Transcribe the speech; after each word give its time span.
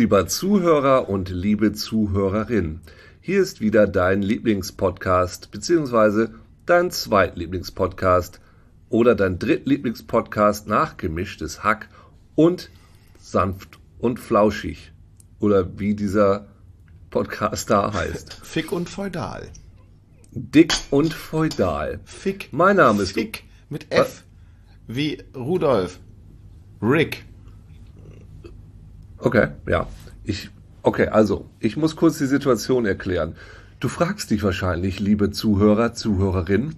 Lieber 0.00 0.26
Zuhörer 0.26 1.10
und 1.10 1.28
liebe 1.28 1.74
Zuhörerin. 1.74 2.80
Hier 3.20 3.42
ist 3.42 3.60
wieder 3.60 3.86
dein 3.86 4.22
Lieblingspodcast 4.22 5.50
beziehungsweise 5.50 6.32
dein 6.64 6.90
Zweitlieblingspodcast 6.90 8.40
oder 8.88 9.14
dein 9.14 9.38
Drittlieblingspodcast 9.38 10.68
nach 10.68 10.96
gemischtes 10.96 11.62
Hack 11.64 11.90
und 12.34 12.70
sanft 13.20 13.78
und 13.98 14.18
flauschig 14.18 14.90
oder 15.38 15.78
wie 15.78 15.94
dieser 15.94 16.46
Podcast 17.10 17.68
da 17.68 17.92
heißt. 17.92 18.32
Fick 18.42 18.72
und 18.72 18.88
feudal. 18.88 19.50
Dick 20.30 20.72
und 20.88 21.12
feudal. 21.12 22.00
Fick. 22.06 22.48
Mein 22.52 22.76
Name 22.76 23.02
ist 23.02 23.12
Fick 23.12 23.44
mit 23.68 23.92
F 23.92 24.24
wie 24.86 25.22
Rudolf. 25.36 26.00
Rick. 26.80 27.26
Okay, 29.22 29.48
ja. 29.68 29.86
Ich, 30.24 30.50
okay, 30.82 31.08
also, 31.08 31.44
ich 31.58 31.76
muss 31.76 31.94
kurz 31.94 32.16
die 32.16 32.26
Situation 32.26 32.86
erklären. 32.86 33.34
Du 33.78 33.88
fragst 33.88 34.30
dich 34.30 34.42
wahrscheinlich, 34.42 34.98
liebe 34.98 35.30
Zuhörer, 35.30 35.92
Zuhörerin, 35.92 36.74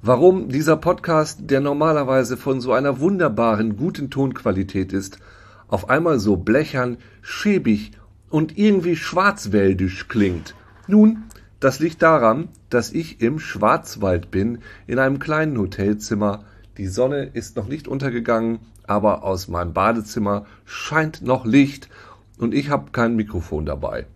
warum 0.00 0.48
dieser 0.48 0.78
Podcast, 0.78 1.50
der 1.50 1.60
normalerweise 1.60 2.38
von 2.38 2.62
so 2.62 2.72
einer 2.72 2.98
wunderbaren, 3.00 3.76
guten 3.76 4.08
Tonqualität 4.08 4.94
ist, 4.94 5.18
auf 5.66 5.90
einmal 5.90 6.18
so 6.18 6.36
blechern, 6.36 6.96
schäbig 7.20 7.92
und 8.30 8.56
irgendwie 8.56 8.96
schwarzwäldisch 8.96 10.08
klingt. 10.08 10.54
Nun, 10.86 11.24
das 11.60 11.78
liegt 11.78 12.00
daran, 12.00 12.48
dass 12.70 12.90
ich 12.90 13.20
im 13.20 13.38
Schwarzwald 13.38 14.30
bin, 14.30 14.60
in 14.86 14.98
einem 14.98 15.18
kleinen 15.18 15.58
Hotelzimmer. 15.58 16.44
Die 16.78 16.86
Sonne 16.86 17.24
ist 17.24 17.56
noch 17.56 17.68
nicht 17.68 17.86
untergegangen, 17.86 18.60
aber 18.88 19.22
aus 19.22 19.48
meinem 19.48 19.72
Badezimmer 19.72 20.46
scheint 20.64 21.22
noch 21.22 21.44
Licht 21.44 21.88
und 22.38 22.54
ich 22.54 22.70
habe 22.70 22.90
kein 22.90 23.16
Mikrofon 23.16 23.66
dabei. 23.66 24.06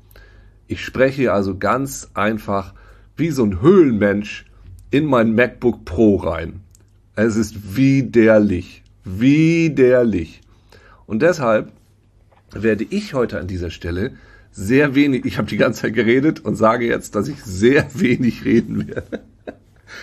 Ich 0.67 0.85
spreche 0.85 1.33
also 1.33 1.59
ganz 1.59 2.11
einfach 2.15 2.75
wie 3.17 3.31
so 3.31 3.45
ein 3.45 3.61
Höhlenmensch 3.61 4.47
in 4.91 5.07
mein 5.07 5.35
MacBook 5.35 5.85
Pro 5.85 6.17
rein. 6.17 6.61
Es 7.15 7.37
ist 7.37 7.77
widerlich, 7.77 8.83
widerlich. 9.05 10.41
Und 11.07 11.23
deshalb 11.23 11.73
werde 12.53 12.85
ich 12.89 13.15
heute 13.15 13.39
an 13.39 13.49
dieser 13.49 13.71
Stelle 13.71 14.13
sehr 14.51 14.95
wenig, 14.95 15.25
ich 15.25 15.39
habe 15.39 15.49
die 15.49 15.57
ganze 15.57 15.83
Zeit 15.83 15.95
geredet 15.95 16.41
und 16.41 16.57
sage 16.57 16.87
jetzt, 16.87 17.15
dass 17.15 17.29
ich 17.29 17.43
sehr 17.43 17.87
wenig 17.95 18.45
reden 18.45 18.87
werde. 18.87 19.21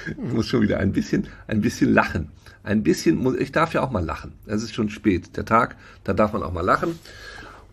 Ich 0.07 0.33
muss 0.33 0.47
schon 0.47 0.61
wieder 0.61 0.79
ein 0.79 0.91
bisschen, 0.91 1.27
ein 1.47 1.61
bisschen 1.61 1.93
lachen. 1.93 2.29
Ein 2.63 2.83
bisschen, 2.83 3.17
muss, 3.17 3.35
ich 3.35 3.51
darf 3.51 3.73
ja 3.73 3.81
auch 3.81 3.91
mal 3.91 4.03
lachen. 4.03 4.33
Es 4.45 4.63
ist 4.63 4.75
schon 4.75 4.89
spät, 4.89 5.37
der 5.37 5.45
Tag, 5.45 5.75
da 6.03 6.13
darf 6.13 6.33
man 6.33 6.43
auch 6.43 6.51
mal 6.53 6.65
lachen. 6.65 6.99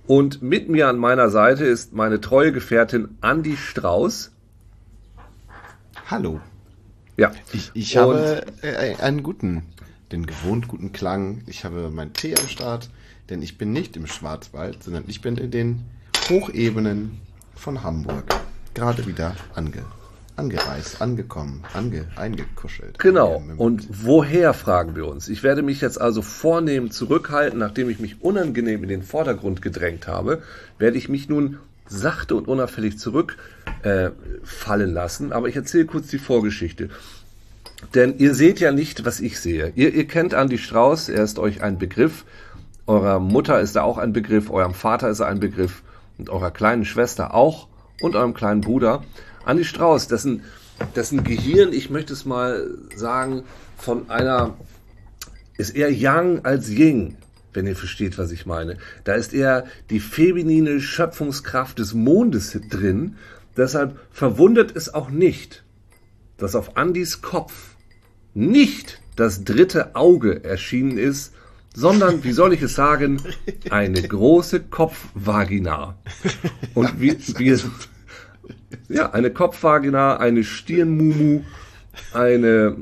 Und 0.06 0.41
mit 0.41 0.69
mir 0.69 0.89
an 0.89 0.98
meiner 0.98 1.31
Seite 1.31 1.64
ist 1.64 1.92
meine 1.92 2.20
treue 2.20 2.53
Gefährtin 2.53 3.09
Andi 3.20 3.56
Strauß. 3.56 4.31
Hallo. 6.09 6.41
Ja. 7.17 7.33
Ich, 7.53 7.72
ich 7.75 7.97
habe 7.97 8.47
äh, 8.62 8.94
einen 8.97 9.22
guten, 9.22 9.62
den 10.12 10.27
gewohnt 10.27 10.69
guten 10.69 10.92
Klang. 10.92 11.42
Ich 11.47 11.64
habe 11.64 11.91
meinen 11.91 12.12
Tee 12.12 12.37
am 12.39 12.47
Start, 12.47 12.91
denn 13.28 13.42
ich 13.42 13.59
bin 13.59 13.72
nicht 13.72 13.97
im 13.97 14.06
Schwarzwald, 14.06 14.83
sondern 14.84 15.05
ich 15.09 15.20
bin 15.20 15.37
in 15.37 15.50
den 15.50 15.84
Hochebenen 16.28 17.21
von 17.55 17.82
Hamburg. 17.82 18.25
Gerade 18.75 19.06
wieder 19.06 19.34
ange, 19.55 19.84
angereist, 20.36 21.00
angekommen, 21.00 21.64
ange, 21.72 22.06
eingekuschelt. 22.16 22.98
Genau. 22.98 23.42
Und 23.56 23.88
woher 24.04 24.52
fragen 24.52 24.94
wir 24.94 25.06
uns? 25.06 25.28
Ich 25.28 25.42
werde 25.42 25.62
mich 25.62 25.80
jetzt 25.80 26.00
also 26.00 26.22
vornehm 26.22 26.91
zurückhalten, 26.91 27.58
nachdem 27.58 27.88
ich 27.88 27.98
mich 27.98 28.22
unangenehm 28.22 28.82
in 28.82 28.88
den 28.88 29.02
Vordergrund 29.02 29.62
gedrängt 29.62 30.06
habe, 30.06 30.42
werde 30.78 30.98
ich 30.98 31.08
mich 31.08 31.28
nun 31.28 31.58
sachte 31.88 32.34
und 32.34 32.48
unauffällig 32.48 32.98
zurückfallen 32.98 33.41
äh, 33.82 34.92
lassen. 34.92 35.32
Aber 35.32 35.48
ich 35.48 35.56
erzähle 35.56 35.86
kurz 35.86 36.08
die 36.08 36.19
Vorgeschichte. 36.19 36.91
Denn 37.94 38.19
ihr 38.19 38.34
seht 38.34 38.60
ja 38.60 38.72
nicht, 38.72 39.04
was 39.04 39.20
ich 39.20 39.41
sehe. 39.41 39.72
Ihr, 39.75 39.94
ihr 39.94 40.06
kennt 40.06 40.32
Andy 40.32 40.58
Strauß, 40.58 41.08
er 41.08 41.22
ist 41.22 41.38
euch 41.38 41.62
ein 41.62 41.78
Begriff. 41.78 42.25
Eurer 42.86 43.20
Mutter 43.20 43.60
ist 43.60 43.76
er 43.76 43.84
auch 43.84 43.98
ein 43.98 44.12
Begriff, 44.12 44.50
eurem 44.50 44.75
Vater 44.75 45.08
ist 45.08 45.20
er 45.20 45.26
ein 45.26 45.41
Begriff 45.41 45.82
und 46.19 46.30
eurer 46.30 46.50
kleinen 46.50 46.84
Schwester 46.84 47.34
auch 47.34 47.69
und 48.00 48.16
eurem 48.16 48.34
kleinen 48.34 48.60
Bruder. 48.60 49.04
Andy 49.46 49.64
Strauß, 49.64 50.08
dessen, 50.08 50.42
dessen 50.94 51.24
Gehirn, 51.24 51.72
ich 51.72 51.90
möchte 51.90 52.12
es 52.12 52.24
mal 52.24 52.68
sagen, 52.94 53.44
von 53.76 54.10
einer, 54.10 54.56
ist 55.56 55.74
eher 55.74 55.92
Yang 55.92 56.44
als 56.44 56.68
Ying, 56.68 57.16
wenn 57.52 57.66
ihr 57.66 57.76
versteht, 57.76 58.18
was 58.18 58.32
ich 58.32 58.46
meine. 58.46 58.76
Da 59.04 59.14
ist 59.14 59.32
eher 59.32 59.66
die 59.90 60.00
feminine 60.00 60.80
Schöpfungskraft 60.80 61.78
des 61.78 61.94
Mondes 61.94 62.58
drin. 62.70 63.16
Deshalb 63.56 63.98
verwundert 64.10 64.76
es 64.76 64.92
auch 64.92 65.08
nicht, 65.08 65.64
dass 66.36 66.54
auf 66.54 66.76
Andys 66.76 67.22
Kopf 67.22 67.76
nicht 68.34 69.00
das 69.16 69.44
dritte 69.44 69.96
Auge 69.96 70.44
erschienen 70.44 70.98
ist, 70.98 71.32
sondern, 71.76 72.25
wie 72.25 72.32
soll 72.32 72.54
ich 72.54 72.62
es 72.62 72.75
sagen, 72.75 73.20
eine 73.70 74.00
große 74.03 74.60
Kopfvagina. 74.60 75.94
Und 76.75 77.00
wie, 77.00 77.16
wie 77.37 77.50
es, 77.50 77.66
ja, 78.88 79.10
eine 79.12 79.31
Kopfvagina, 79.31 80.16
eine 80.16 80.42
Stirnmumu, 80.42 81.42
eine, 82.14 82.76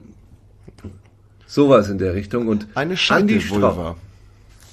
sowas 1.45 1.89
in 1.89 1.99
der 1.99 2.15
Richtung 2.15 2.47
und 2.47 2.69
eine 2.75 2.97
Scheitelvulva. 2.97 3.97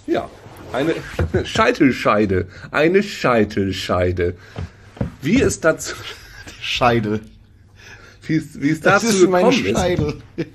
Ja, 0.05 0.29
eine 0.71 0.93
Scheitelscheide, 1.45 2.47
eine 2.69 3.01
Scheitelscheide. 3.01 4.35
Wie 5.23 5.41
es 5.41 5.59
dazu, 5.59 5.95
Scheide. 6.61 7.21
Wie 8.21 8.35
es, 8.35 8.61
wie 8.61 8.69
es 8.69 8.81
dazu 8.81 9.07
das 9.07 9.15
ist 9.15 9.21
gekommen 9.25 9.51
Scheidel. 9.51 10.21
ist. 10.37 10.47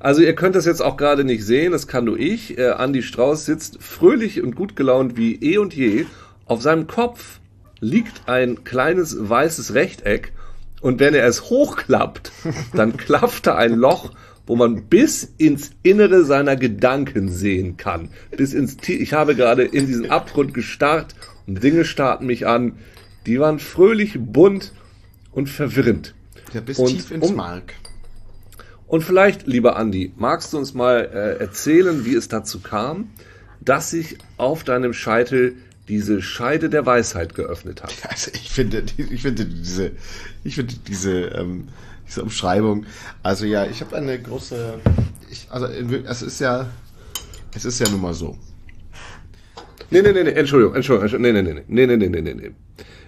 Also 0.00 0.22
ihr 0.22 0.34
könnt 0.34 0.54
das 0.54 0.64
jetzt 0.64 0.80
auch 0.80 0.96
gerade 0.96 1.24
nicht 1.24 1.44
sehen, 1.44 1.72
das 1.72 1.88
kann 1.88 2.04
nur 2.04 2.18
ich. 2.18 2.56
Äh, 2.56 2.74
Andy 2.78 3.02
Strauß 3.02 3.44
sitzt 3.44 3.82
fröhlich 3.82 4.42
und 4.42 4.54
gut 4.54 4.76
gelaunt 4.76 5.16
wie 5.16 5.34
eh 5.36 5.58
und 5.58 5.74
je. 5.74 6.06
Auf 6.46 6.62
seinem 6.62 6.86
Kopf 6.86 7.40
liegt 7.80 8.28
ein 8.28 8.64
kleines 8.64 9.16
weißes 9.28 9.74
Rechteck 9.74 10.32
und 10.80 11.00
wenn 11.00 11.14
er 11.14 11.26
es 11.26 11.50
hochklappt, 11.50 12.30
dann 12.74 12.96
klafft 12.96 13.46
da 13.46 13.56
ein 13.56 13.74
Loch, 13.74 14.12
wo 14.46 14.56
man 14.56 14.84
bis 14.84 15.34
ins 15.36 15.72
Innere 15.82 16.24
seiner 16.24 16.56
Gedanken 16.56 17.28
sehen 17.28 17.76
kann. 17.76 18.10
Bis 18.36 18.54
ins 18.54 18.76
Ich 18.86 19.12
habe 19.12 19.34
gerade 19.34 19.64
in 19.64 19.86
diesen 19.86 20.10
Abgrund 20.10 20.54
gestarrt 20.54 21.14
und 21.46 21.62
Dinge 21.62 21.84
starten 21.84 22.26
mich 22.26 22.46
an. 22.46 22.78
Die 23.26 23.40
waren 23.40 23.58
fröhlich, 23.58 24.16
bunt 24.18 24.72
und 25.32 25.50
verwirrend. 25.50 26.14
Ja, 26.54 26.60
bis 26.60 26.78
und 26.78 26.88
tief 26.88 27.10
ins 27.10 27.28
um, 27.28 27.36
Mark. 27.36 27.74
Und 28.88 29.02
vielleicht, 29.02 29.46
lieber 29.46 29.76
Andi, 29.76 30.12
magst 30.16 30.52
du 30.52 30.58
uns 30.58 30.72
mal 30.72 31.10
äh, 31.12 31.40
erzählen, 31.40 32.06
wie 32.06 32.14
es 32.14 32.28
dazu 32.28 32.60
kam, 32.60 33.10
dass 33.60 33.90
sich 33.90 34.16
auf 34.38 34.64
deinem 34.64 34.94
Scheitel 34.94 35.56
diese 35.88 36.22
Scheide 36.22 36.70
der 36.70 36.86
Weisheit 36.86 37.34
geöffnet 37.34 37.82
hat? 37.82 37.94
Also 38.08 38.30
ich 38.32 38.50
finde, 38.50 38.82
ich 38.96 39.22
finde 39.22 39.44
diese, 39.44 39.92
ich 40.42 40.54
finde 40.54 40.74
diese, 40.88 41.12
ähm, 41.26 41.68
diese 42.08 42.22
Umschreibung. 42.22 42.86
Also 43.22 43.44
ja, 43.44 43.66
ich 43.66 43.82
habe 43.82 43.94
eine 43.94 44.20
große, 44.20 44.80
ich, 45.30 45.46
also 45.50 45.66
es 45.66 46.22
ist 46.22 46.40
ja, 46.40 46.66
es 47.54 47.66
ist 47.66 47.78
ja 47.80 47.88
nun 47.90 48.00
mal 48.00 48.14
so. 48.14 48.38
Nee, 49.90 50.02
nee, 50.02 50.12
nee, 50.12 50.24
nee, 50.24 50.30
Entschuldigung, 50.30 50.74
Entschuldigung, 50.74 51.20
nee, 51.22 51.32
nee, 51.32 51.42
nee, 51.42 51.64
nee, 51.66 51.86
nee, 51.86 51.96
nee, 51.96 52.08
nee, 52.08 52.20
nee, 52.20 52.34
nee. 52.34 52.50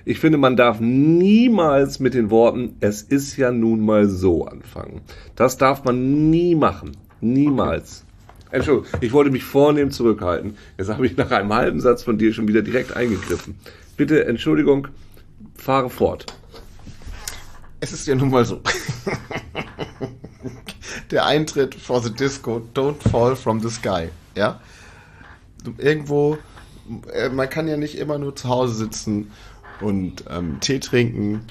Ich 0.04 0.18
finde, 0.18 0.38
man 0.38 0.56
darf 0.56 0.80
niemals 0.80 2.00
mit 2.00 2.14
den 2.14 2.30
Worten, 2.30 2.76
es 2.80 3.02
ist 3.02 3.36
ja 3.36 3.52
nun 3.52 3.84
mal 3.84 4.08
so 4.08 4.46
anfangen. 4.46 5.02
Das 5.36 5.58
darf 5.58 5.84
man 5.84 6.30
nie 6.30 6.54
machen. 6.54 6.96
Niemals. 7.20 8.04
Entschuldigung, 8.50 8.88
ich 9.02 9.12
wollte 9.12 9.30
mich 9.30 9.44
vornehm 9.44 9.90
zurückhalten. 9.90 10.56
Jetzt 10.78 10.88
habe 10.88 11.06
ich 11.06 11.16
nach 11.16 11.30
einem 11.30 11.52
halben 11.52 11.80
Satz 11.80 12.02
von 12.02 12.16
dir 12.16 12.32
schon 12.32 12.48
wieder 12.48 12.62
direkt 12.62 12.96
eingegriffen. 12.96 13.56
Bitte, 13.96 14.24
Entschuldigung, 14.24 14.88
fahre 15.54 15.90
fort. 15.90 16.34
Es 17.80 17.92
ist 17.92 18.06
ja 18.06 18.14
nun 18.14 18.30
mal 18.30 18.44
so. 18.44 18.60
Der 21.10 21.26
Eintritt 21.26 21.74
for 21.74 22.02
the 22.02 22.12
Disco, 22.12 22.62
don't 22.74 22.96
fall 23.10 23.36
from 23.36 23.60
the 23.60 23.68
sky. 23.68 24.08
Ja? 24.34 24.60
Irgendwo, 25.78 26.38
man 27.32 27.48
kann 27.48 27.68
ja 27.68 27.76
nicht 27.76 27.96
immer 27.96 28.18
nur 28.18 28.34
zu 28.36 28.48
Hause 28.48 28.74
sitzen 28.74 29.30
und 29.80 30.24
ähm, 30.28 30.58
Tee 30.60 30.80
trinken 30.80 31.42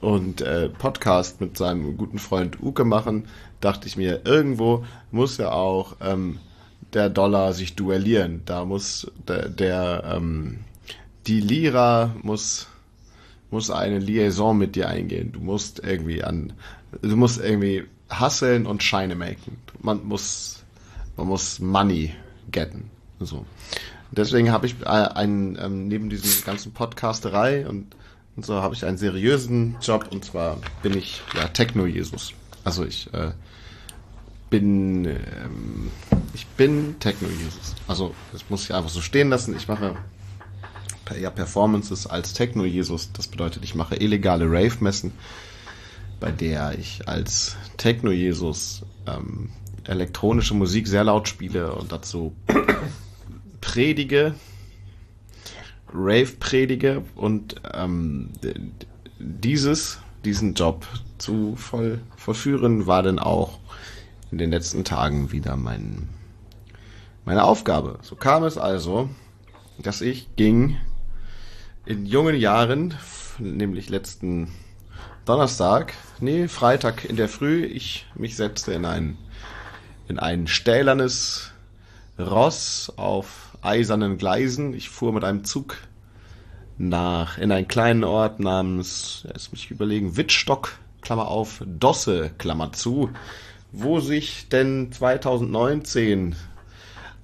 und 0.00 0.40
äh, 0.40 0.68
Podcast 0.68 1.40
mit 1.40 1.56
seinem 1.56 1.96
guten 1.96 2.18
Freund 2.18 2.62
Uke 2.62 2.84
machen, 2.84 3.26
dachte 3.60 3.86
ich 3.88 3.96
mir, 3.96 4.22
irgendwo 4.24 4.84
muss 5.10 5.38
ja 5.38 5.52
auch 5.52 5.96
ähm, 6.00 6.38
der 6.92 7.10
Dollar 7.10 7.52
sich 7.52 7.74
duellieren. 7.74 8.42
Da 8.44 8.64
muss 8.64 9.10
der, 9.26 9.48
der 9.48 10.04
ähm, 10.16 10.60
die 11.26 11.40
Lira 11.40 12.14
muss 12.22 12.68
muss 13.54 13.70
eine 13.70 14.00
Liaison 14.00 14.58
mit 14.58 14.74
dir 14.74 14.88
eingehen. 14.88 15.32
Du 15.32 15.40
musst 15.40 15.78
irgendwie 15.84 16.24
an, 16.24 16.52
du 17.00 17.16
musst 17.16 17.40
irgendwie 17.40 17.84
hasseln 18.10 18.66
und 18.66 18.82
Scheine 18.82 19.14
machen. 19.14 19.58
Man 19.80 20.04
muss, 20.04 20.64
man 21.16 21.28
muss 21.28 21.60
Money 21.60 22.12
getten. 22.50 22.90
So. 23.20 23.46
Deswegen 24.10 24.52
habe 24.52 24.66
ich 24.66 24.76
äh, 24.82 24.86
einen, 24.86 25.58
ähm, 25.60 25.88
neben 25.88 26.10
diesem 26.10 26.44
ganzen 26.44 26.72
Podcasterei 26.72 27.66
und, 27.66 27.96
und 28.36 28.46
so 28.46 28.62
habe 28.62 28.74
ich 28.74 28.84
einen 28.84 28.98
seriösen 28.98 29.76
Job 29.80 30.08
und 30.10 30.24
zwar 30.24 30.58
bin 30.82 30.96
ich 30.96 31.20
ja 31.34 31.48
Techno-Jesus. 31.48 32.32
Also 32.64 32.84
ich 32.84 33.12
äh, 33.12 33.32
bin 34.50 35.06
ähm, 35.06 35.90
ich 36.32 36.46
bin 36.46 36.96
Techno-Jesus. 37.00 37.74
Also 37.86 38.14
das 38.32 38.48
muss 38.50 38.64
ich 38.64 38.74
einfach 38.74 38.90
so 38.90 39.00
stehen 39.00 39.30
lassen. 39.30 39.56
Ich 39.56 39.68
mache 39.68 39.96
ja, 41.20 41.30
Performances 41.30 42.06
als 42.06 42.32
Techno-Jesus. 42.32 43.12
Das 43.12 43.28
bedeutet, 43.28 43.64
ich 43.64 43.74
mache 43.74 43.96
illegale 43.96 44.46
Rave-Messen, 44.46 45.12
bei 46.20 46.30
der 46.30 46.78
ich 46.78 47.06
als 47.08 47.56
Techno-Jesus 47.76 48.82
ähm, 49.06 49.50
elektronische 49.84 50.54
Musik 50.54 50.88
sehr 50.88 51.04
laut 51.04 51.28
spiele 51.28 51.72
und 51.72 51.92
dazu 51.92 52.34
predige, 53.64 54.34
Rave 55.92 56.36
predige 56.38 57.02
und 57.16 57.56
ähm, 57.72 58.30
dieses, 59.18 59.98
diesen 60.24 60.54
Job 60.54 60.86
zu 61.18 61.56
voll, 61.56 62.00
vollführen 62.16 62.86
war 62.86 63.02
dann 63.02 63.18
auch 63.18 63.58
in 64.30 64.38
den 64.38 64.50
letzten 64.50 64.84
Tagen 64.84 65.32
wieder 65.32 65.56
mein, 65.56 66.08
meine 67.24 67.44
Aufgabe. 67.44 67.98
So 68.02 68.16
kam 68.16 68.44
es 68.44 68.58
also, 68.58 69.08
dass 69.78 70.02
ich 70.02 70.36
ging 70.36 70.76
in 71.86 72.06
jungen 72.06 72.36
Jahren, 72.36 72.94
nämlich 73.38 73.88
letzten 73.88 74.52
Donnerstag, 75.24 75.94
nee, 76.20 76.48
Freitag 76.48 77.04
in 77.04 77.16
der 77.16 77.28
Früh, 77.30 77.64
ich 77.64 78.06
mich 78.14 78.36
setzte 78.36 78.72
in 78.72 78.84
ein, 78.84 79.16
in 80.06 80.18
ein 80.18 80.48
stählernes 80.48 81.50
Ross 82.18 82.92
auf 82.96 83.53
eisernen 83.64 84.18
Gleisen. 84.18 84.74
Ich 84.74 84.88
fuhr 84.88 85.12
mit 85.12 85.24
einem 85.24 85.44
Zug 85.44 85.76
nach, 86.78 87.38
in 87.38 87.52
einen 87.52 87.68
kleinen 87.68 88.04
Ort 88.04 88.40
namens, 88.40 89.26
jetzt 89.32 89.52
muss 89.52 89.60
ich 89.60 89.70
überlegen, 89.70 90.16
Wittstock, 90.16 90.78
Klammer 91.00 91.28
auf, 91.28 91.62
Dosse, 91.66 92.30
Klammer 92.38 92.72
zu, 92.72 93.10
wo 93.72 94.00
sich 94.00 94.48
denn 94.48 94.90
2019 94.92 96.34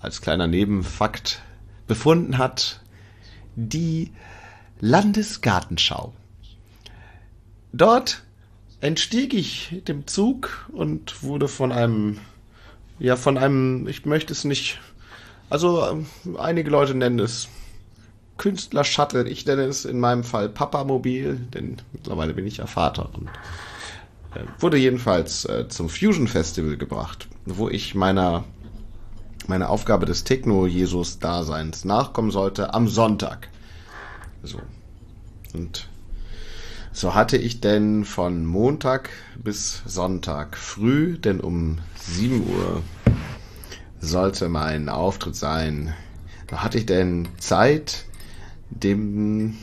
als 0.01 0.21
kleiner 0.21 0.47
Nebenfakt 0.47 1.43
befunden 1.87 2.39
hat, 2.39 2.81
die 3.57 4.13
Landesgartenschau. 4.81 6.15
Dort 7.73 8.23
entstieg 8.81 9.35
ich 9.35 9.83
dem 9.87 10.07
Zug 10.07 10.69
und 10.73 11.23
wurde 11.23 11.49
von 11.49 11.73
einem, 11.73 12.19
ja, 12.99 13.17
von 13.17 13.37
einem, 13.37 13.87
ich 13.89 14.07
möchte 14.07 14.33
es 14.33 14.45
nicht, 14.45 14.81
also 15.51 15.87
ähm, 15.87 16.07
einige 16.39 16.71
Leute 16.71 16.95
nennen 16.95 17.19
es 17.19 17.49
Künstler-Shuttle, 18.39 19.29
ich 19.29 19.45
nenne 19.45 19.65
es 19.65 19.85
in 19.85 20.01
meinem 20.01 20.25
Fall 20.25 20.49
Papamobil, 20.49 21.37
denn 21.53 21.77
mittlerweile 21.93 22.33
bin 22.33 22.47
ich 22.47 22.57
ja 22.57 22.67
Vater 22.67 23.11
und 23.13 23.29
äh, 24.35 24.45
wurde 24.59 24.79
jedenfalls 24.79 25.45
äh, 25.45 25.69
zum 25.69 25.91
Fusion 25.91 26.27
Festival 26.27 26.79
gebracht, 26.79 27.29
wo 27.45 27.69
ich 27.69 27.95
meiner 27.95 28.45
meine 29.47 29.69
Aufgabe 29.69 30.07
des 30.07 30.25
Techno-Jesus-Daseins 30.25 31.85
nachkommen 31.85 32.31
sollte 32.31 32.73
am 32.73 32.89
Sonntag. 32.89 33.49
So. 34.43 34.61
Und 35.53 35.89
so 36.93 37.15
hatte 37.15 37.37
ich 37.37 37.61
denn 37.61 38.05
von 38.05 38.47
Montag 38.47 39.11
bis 39.37 39.83
Sonntag 39.87 40.57
früh, 40.57 41.19
denn 41.19 41.41
um 41.41 41.79
7 41.99 42.47
Uhr 42.49 42.83
sollte 44.01 44.49
mein 44.49 44.89
Auftritt 44.89 45.37
sein. 45.37 45.95
Da 46.47 46.63
hatte 46.63 46.79
ich 46.79 46.87
denn 46.87 47.29
Zeit, 47.39 48.05
dem, 48.71 49.57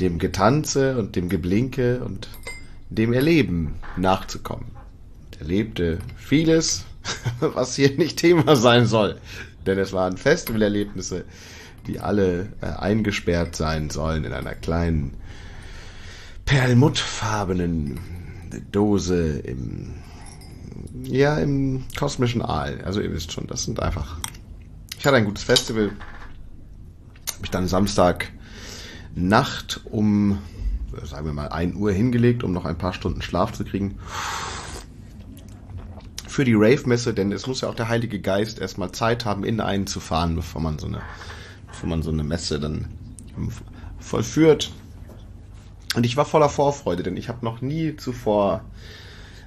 dem 0.00 0.18
Getanze 0.18 0.98
und 0.98 1.16
dem 1.16 1.28
Geblinke 1.28 2.00
und 2.04 2.28
dem 2.90 3.12
Erleben 3.12 3.74
nachzukommen. 3.96 4.66
Erlebte 5.38 5.98
vieles, 6.16 6.84
was 7.40 7.76
hier 7.76 7.96
nicht 7.96 8.18
Thema 8.18 8.56
sein 8.56 8.86
soll. 8.86 9.20
Denn 9.66 9.78
es 9.78 9.92
waren 9.92 10.16
Festivalerlebnisse, 10.16 11.24
die 11.86 12.00
alle 12.00 12.52
äh, 12.60 12.66
eingesperrt 12.66 13.56
sein 13.56 13.90
sollen 13.90 14.24
in 14.24 14.32
einer 14.32 14.54
kleinen 14.54 15.14
perlmuttfarbenen 16.44 17.98
Dose 18.70 19.38
im 19.38 19.94
ja 21.04 21.38
im 21.38 21.84
kosmischen 21.96 22.42
Aal. 22.42 22.80
Also 22.84 23.00
ihr 23.00 23.12
wisst 23.12 23.32
schon, 23.32 23.46
das 23.46 23.64
sind 23.64 23.80
einfach. 23.80 24.18
Ich 24.98 25.06
hatte 25.06 25.16
ein 25.16 25.24
gutes 25.24 25.44
Festival. 25.44 25.90
Habe 27.34 27.44
ich 27.44 27.50
dann 27.50 27.68
Samstag 27.68 28.30
Nacht 29.14 29.80
um 29.84 30.38
sagen 31.02 31.26
wir 31.26 31.32
mal 31.32 31.48
1 31.48 31.76
Uhr 31.76 31.92
hingelegt, 31.92 32.44
um 32.44 32.52
noch 32.52 32.64
ein 32.64 32.78
paar 32.78 32.92
Stunden 32.92 33.22
Schlaf 33.22 33.52
zu 33.52 33.64
kriegen. 33.64 33.98
Für 36.26 36.44
die 36.44 36.54
Rave-Messe, 36.54 37.14
denn 37.14 37.32
es 37.32 37.46
muss 37.46 37.60
ja 37.60 37.68
auch 37.68 37.74
der 37.74 37.88
Heilige 37.88 38.20
Geist 38.20 38.58
erstmal 38.58 38.92
Zeit 38.92 39.24
haben, 39.24 39.44
in 39.44 39.60
einen 39.60 39.86
zu 39.86 40.00
fahren, 40.00 40.34
bevor 40.36 40.60
man 40.60 40.78
so 40.78 40.86
eine 40.86 41.02
bevor 41.68 41.88
man 41.88 42.02
so 42.02 42.10
eine 42.10 42.24
Messe 42.24 42.60
dann 42.60 42.86
vollführt. 43.98 44.72
Und 45.96 46.06
ich 46.06 46.16
war 46.16 46.24
voller 46.24 46.48
Vorfreude, 46.48 47.02
denn 47.02 47.16
ich 47.16 47.28
habe 47.28 47.44
noch 47.44 47.60
nie 47.60 47.96
zuvor 47.96 48.64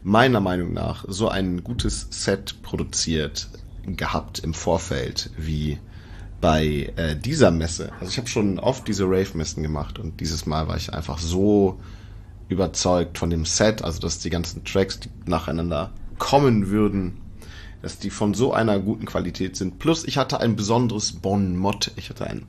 meiner 0.08 0.40
Meinung 0.40 0.72
nach 0.72 1.04
so 1.10 1.28
ein 1.28 1.66
gutes 1.66 2.08
Set 2.12 2.62
produziert 2.62 3.50
gehabt 3.86 4.40
im 4.40 4.54
Vorfeld 4.54 5.32
wie 5.38 5.80
bei 6.40 6.94
äh, 6.96 7.18
dieser 7.18 7.52
Messe. 7.52 7.92
Also 8.00 8.12
ich 8.12 8.18
habe 8.18 8.30
schon 8.30 8.58
oft 8.58 8.88
diese 8.88 9.04
Rave-Messen 9.04 9.64
gemacht 9.64 10.00
und 10.00 10.22
dieses 10.22 10.46
Mal 10.46 10.70
war 10.70 10.78
ich 10.78 10.94
einfach 10.94 11.20
so 11.20 11.78
überzeugt 12.48 13.18
von 13.18 13.30
dem 13.30 13.44
Set, 13.44 13.84
also 13.84 14.00
dass 14.00 14.20
die 14.20 14.30
ganzen 14.30 14.64
Tracks, 14.64 15.02
die 15.02 15.10
nacheinander 15.26 15.92
kommen 16.18 16.70
würden, 16.70 17.18
dass 17.82 18.00
die 18.00 18.10
von 18.10 18.34
so 18.34 18.54
einer 18.54 18.80
guten 18.80 19.06
Qualität 19.06 19.58
sind. 19.58 19.78
Plus 19.78 20.06
ich 20.06 20.18
hatte 20.18 20.40
ein 20.40 20.56
besonderes 20.56 21.12
Bon 21.12 21.58
Mott. 21.58 21.92
Ich 21.98 22.10
hatte 22.10 22.28
ein, 22.28 22.46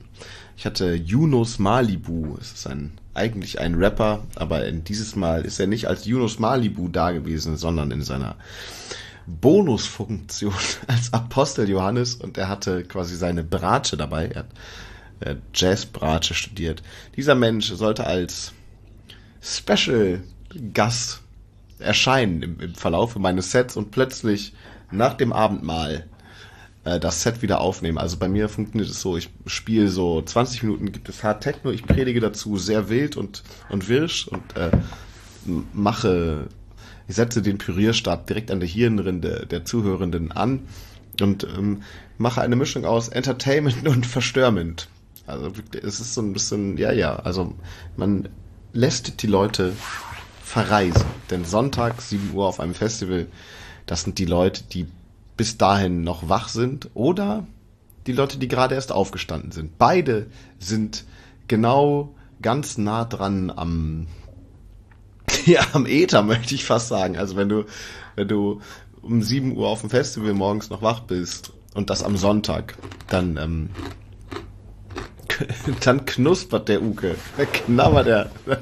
ich 0.55 0.65
hatte 0.65 0.93
Yunus 0.93 1.59
Malibu. 1.59 2.37
Es 2.39 2.53
ist 2.53 2.67
ein, 2.67 2.93
eigentlich 3.19 3.59
ein 3.59 3.75
Rapper, 3.75 4.23
aber 4.35 4.71
dieses 4.71 5.15
Mal 5.15 5.45
ist 5.45 5.59
er 5.59 5.67
nicht 5.67 5.87
als 5.87 6.05
Yunus 6.05 6.39
Malibu 6.39 6.87
da 6.87 7.11
gewesen, 7.11 7.57
sondern 7.57 7.91
in 7.91 8.01
seiner 8.01 8.35
Bonusfunktion 9.27 10.53
als 10.87 11.13
Apostel 11.13 11.69
Johannes 11.69 12.15
und 12.15 12.37
er 12.37 12.47
hatte 12.49 12.83
quasi 12.83 13.15
seine 13.15 13.43
Bratsche 13.43 13.97
dabei. 13.97 14.27
Er 14.27 14.39
hat, 14.39 14.49
er 15.19 15.31
hat 15.31 15.37
Jazzbratsche 15.53 16.33
studiert. 16.33 16.81
Dieser 17.15 17.35
Mensch 17.35 17.71
sollte 17.71 18.05
als 18.07 18.53
Special 19.41 20.21
Gast 20.73 21.21
erscheinen 21.77 22.41
im, 22.41 22.59
im 22.59 22.75
Verlaufe 22.75 23.19
meines 23.19 23.51
Sets 23.51 23.77
und 23.77 23.91
plötzlich 23.91 24.53
nach 24.91 25.13
dem 25.13 25.31
Abendmahl 25.31 26.05
äh, 26.83 26.99
das 26.99 27.23
Set 27.23 27.41
wieder 27.41 27.61
aufnehmen. 27.61 27.97
Also 27.97 28.17
bei 28.17 28.29
mir 28.29 28.49
funktioniert 28.49 28.89
es 28.89 29.01
so, 29.01 29.17
ich 29.17 29.29
spiele 29.45 29.89
so 29.89 30.21
20 30.21 30.63
Minuten, 30.63 30.91
gibt 30.91 31.09
es 31.09 31.23
Hard 31.23 31.41
Techno, 31.43 31.71
ich 31.71 31.85
predige 31.85 32.19
dazu 32.19 32.57
sehr 32.57 32.89
wild 32.89 33.17
und, 33.17 33.43
und 33.69 33.89
wirsch 33.89 34.27
und 34.27 34.55
äh, 34.55 34.71
mache, 35.73 36.47
ich 37.07 37.15
setze 37.15 37.41
den 37.41 37.57
Pürierstab 37.57 38.27
direkt 38.27 38.51
an 38.51 38.59
der 38.59 38.69
Hirnrinde 38.69 39.47
der 39.49 39.65
Zuhörenden 39.65 40.31
an 40.31 40.61
und 41.21 41.43
ähm, 41.43 41.83
mache 42.17 42.41
eine 42.41 42.55
Mischung 42.55 42.85
aus 42.85 43.09
Entertainment 43.09 43.87
und 43.87 44.05
Verstörment. 44.05 44.87
Also 45.27 45.51
es 45.83 45.99
ist 45.99 46.15
so 46.15 46.21
ein 46.21 46.33
bisschen, 46.33 46.77
ja, 46.77 46.91
ja, 46.91 47.15
also 47.17 47.53
man 47.97 48.29
lässt 48.73 49.21
die 49.21 49.27
Leute 49.27 49.73
verreisen. 50.43 51.05
Denn 51.29 51.45
Sonntag, 51.45 52.01
7 52.01 52.33
Uhr 52.33 52.47
auf 52.47 52.59
einem 52.59 52.73
Festival, 52.73 53.27
das 53.85 54.03
sind 54.03 54.17
die 54.17 54.25
Leute, 54.25 54.63
die 54.63 54.87
bis 55.39 55.57
dahin 55.57 56.03
noch 56.03 56.27
wach 56.27 56.49
sind 56.49 56.89
oder 56.95 57.47
die 58.07 58.11
Leute, 58.11 58.37
die 58.37 58.49
gerade 58.49 58.75
erst 58.75 58.91
aufgestanden 58.91 59.53
sind. 59.53 59.77
Beide 59.77 60.27
sind 60.59 61.05
genau 61.47 62.13
ganz 62.41 62.77
nah 62.77 63.05
dran 63.05 63.49
am, 63.49 64.07
ja, 65.45 65.61
am 65.71 65.85
Äther, 65.85 66.23
möchte 66.23 66.55
ich 66.55 66.65
fast 66.65 66.89
sagen. 66.89 67.15
Also 67.15 67.37
wenn 67.37 67.47
du, 67.47 67.63
wenn 68.17 68.27
du 68.27 68.59
um 69.01 69.21
7 69.21 69.55
Uhr 69.55 69.69
auf 69.69 69.79
dem 69.79 69.89
Festival 69.89 70.33
morgens 70.33 70.69
noch 70.69 70.81
wach 70.81 70.99
bist 70.99 71.53
und 71.73 71.89
das 71.89 72.03
am 72.03 72.17
Sonntag, 72.17 72.77
dann, 73.07 73.37
ähm, 73.37 73.69
dann 75.85 76.05
knuspert 76.05 76.67
der 76.67 76.81
Uke, 76.81 77.15
knabbert 77.53 78.07
er. 78.07 78.31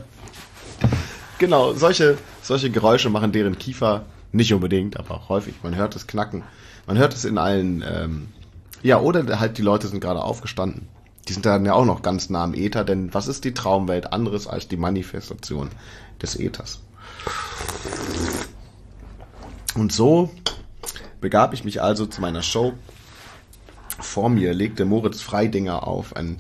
genau, 1.40 1.74
solche, 1.74 2.20
solche 2.44 2.70
Geräusche 2.70 3.10
machen 3.10 3.32
deren 3.32 3.58
Kiefer 3.58 4.06
nicht 4.32 4.54
unbedingt, 4.54 4.98
aber 4.98 5.30
häufig. 5.30 5.56
Man 5.64 5.76
hört 5.76 5.96
es 5.96 6.08
knacken. 6.08 6.44
Man 6.86 6.98
hört 6.98 7.14
es 7.14 7.26
in 7.26 7.38
allen, 7.38 7.84
ähm, 7.88 8.28
ja, 8.82 9.00
oder 9.00 9.40
halt 9.40 9.58
die 9.58 9.62
Leute 9.62 9.88
sind 9.88 10.00
gerade 10.00 10.24
aufgestanden. 10.24 10.88
Die 11.28 11.34
sind 11.34 11.46
dann 11.46 11.66
ja 11.66 11.74
auch 11.74 11.86
noch 11.86 12.02
ganz 12.02 12.30
nah 12.30 12.44
am 12.44 12.54
Äther, 12.54 12.86
denn 12.86 13.14
was 13.14 13.28
ist 13.28 13.44
die 13.44 13.54
Traumwelt 13.54 14.14
anderes 14.14 14.48
als 14.48 14.68
die 14.68 14.78
Manifestation 14.78 15.70
des 16.22 16.40
Äthers? 16.40 16.82
Und 19.76 19.92
so 19.92 20.30
begab 21.20 21.54
ich 21.54 21.66
mich 21.66 21.82
also 21.82 22.06
zu 22.06 22.22
meiner 22.22 22.42
Show 22.42 22.74
vor 24.00 24.30
mir 24.30 24.54
legte 24.54 24.86
Moritz 24.86 25.22
Freidinger 25.22 25.88
auf, 25.88 26.16
ein, 26.16 26.38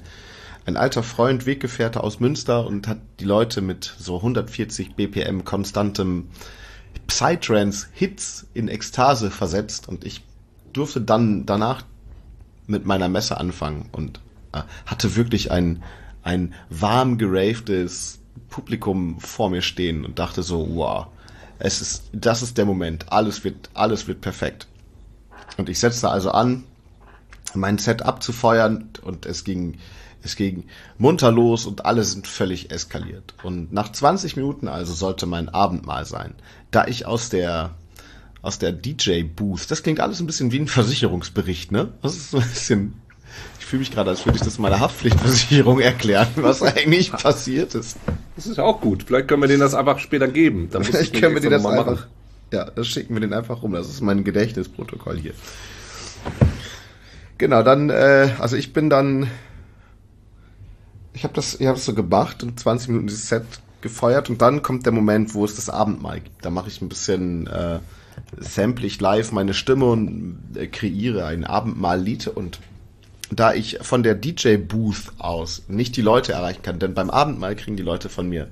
ein 0.65 0.77
alter 0.77 1.03
Freund, 1.03 1.45
Weggefährte 1.45 2.03
aus 2.03 2.19
Münster 2.19 2.65
und 2.65 2.87
hat 2.87 2.99
die 3.19 3.25
Leute 3.25 3.61
mit 3.61 3.95
so 3.97 4.17
140 4.17 4.95
BPM 4.95 5.43
konstantem 5.43 6.29
Psytrance-Hits 7.07 8.47
in 8.53 8.67
Ekstase 8.67 9.31
versetzt 9.31 9.87
und 9.87 10.05
ich 10.05 10.23
durfte 10.73 11.01
dann 11.01 11.45
danach 11.45 11.83
mit 12.67 12.85
meiner 12.85 13.09
Messe 13.09 13.37
anfangen 13.37 13.89
und 13.91 14.19
äh, 14.53 14.61
hatte 14.85 15.15
wirklich 15.15 15.51
ein, 15.51 15.83
ein 16.23 16.53
warm 16.69 17.17
geravedes 17.17 18.19
Publikum 18.49 19.19
vor 19.19 19.49
mir 19.49 19.61
stehen 19.61 20.05
und 20.05 20.19
dachte 20.19 20.43
so, 20.43 20.67
wow, 20.75 21.07
es 21.59 21.81
ist, 21.81 22.03
das 22.11 22.43
ist 22.43 22.57
der 22.57 22.65
Moment, 22.65 23.11
alles 23.11 23.43
wird, 23.43 23.69
alles 23.73 24.07
wird 24.07 24.21
perfekt. 24.21 24.67
Und 25.57 25.69
ich 25.69 25.79
setzte 25.79 26.09
also 26.09 26.31
an, 26.31 26.63
mein 27.55 27.77
Set 27.77 28.03
abzufeuern 28.03 28.89
und 29.01 29.25
es 29.25 29.43
ging, 29.43 29.79
es 30.27 30.35
ging 30.35 30.65
munter 30.97 31.31
los 31.31 31.65
und 31.65 31.85
alle 31.85 32.03
sind 32.03 32.27
völlig 32.27 32.71
eskaliert. 32.71 33.33
Und 33.43 33.73
nach 33.73 33.91
20 33.91 34.35
Minuten 34.35 34.67
also 34.67 34.93
sollte 34.93 35.25
mein 35.25 35.49
Abendmahl 35.49 36.05
sein. 36.05 36.35
Da 36.71 36.85
ich 36.85 37.05
aus 37.05 37.29
der, 37.29 37.71
aus 38.41 38.59
der 38.59 38.71
DJ-Booth, 38.73 39.71
das 39.71 39.83
klingt 39.83 39.99
alles 39.99 40.19
ein 40.19 40.27
bisschen 40.27 40.51
wie 40.51 40.59
ein 40.59 40.67
Versicherungsbericht, 40.67 41.71
ne? 41.71 41.93
Das 42.01 42.15
ist 42.15 42.31
so 42.31 42.37
ein 42.37 42.43
bisschen, 42.47 42.93
ich 43.59 43.65
fühle 43.65 43.79
mich 43.79 43.91
gerade, 43.91 44.09
als 44.09 44.25
würde 44.25 44.37
ich 44.37 44.43
das 44.43 44.59
meiner 44.59 44.79
Haftpflichtversicherung 44.79 45.79
erklären, 45.79 46.27
was 46.35 46.61
eigentlich 46.61 47.11
passiert 47.11 47.73
ist. 47.73 47.97
Das 48.35 48.45
ist 48.45 48.57
ja 48.57 48.63
auch 48.63 48.81
gut. 48.81 49.03
Vielleicht 49.03 49.27
können 49.27 49.41
wir 49.41 49.47
denen 49.47 49.61
das 49.61 49.73
einfach 49.73 49.99
später 49.99 50.27
geben. 50.27 50.69
Dann 50.71 50.83
Vielleicht 50.83 51.13
können 51.19 51.33
wir 51.33 51.41
denen 51.41 51.53
das 51.53 51.65
einfach, 51.65 51.85
machen. 51.85 52.03
ja, 52.51 52.65
das 52.65 52.87
schicken 52.87 53.13
wir 53.15 53.21
denen 53.21 53.33
einfach 53.33 53.63
rum. 53.63 53.73
Das 53.73 53.89
ist 53.89 54.01
mein 54.01 54.23
Gedächtnisprotokoll 54.23 55.17
hier. 55.17 55.33
Genau, 57.37 57.61
dann, 57.61 57.89
äh, 57.89 58.29
also 58.39 58.55
ich 58.55 58.73
bin 58.73 58.89
dann, 58.89 59.27
ich 61.17 61.23
habe 61.23 61.33
das, 61.33 61.53
habe 61.55 61.73
das 61.73 61.85
so 61.85 61.95
gemacht 61.95 62.43
und 62.43 62.59
20 62.59 62.89
Minuten 62.89 63.07
dieses 63.07 63.27
Set 63.27 63.43
gefeuert 63.81 64.29
und 64.29 64.41
dann 64.41 64.61
kommt 64.61 64.85
der 64.85 64.93
Moment, 64.93 65.33
wo 65.33 65.43
es 65.45 65.55
das 65.55 65.69
Abendmahl 65.69 66.19
gibt. 66.21 66.45
Da 66.45 66.51
mache 66.51 66.67
ich 66.69 66.81
ein 66.81 66.89
bisschen, 66.89 67.47
äh, 67.47 67.79
sample 68.37 68.89
live 68.99 69.31
meine 69.31 69.53
Stimme 69.53 69.85
und 69.85 70.37
äh, 70.55 70.67
kreiere 70.67 71.25
ein 71.25 71.43
Abendmahl-Lied 71.43 72.27
und 72.27 72.59
da 73.31 73.53
ich 73.53 73.79
von 73.81 74.03
der 74.03 74.15
DJ-Booth 74.15 75.13
aus 75.17 75.63
nicht 75.67 75.97
die 75.97 76.01
Leute 76.01 76.33
erreichen 76.33 76.61
kann, 76.61 76.79
denn 76.79 76.93
beim 76.93 77.09
Abendmahl 77.09 77.55
kriegen 77.55 77.77
die 77.77 77.83
Leute 77.83 78.09
von 78.09 78.29
mir 78.29 78.47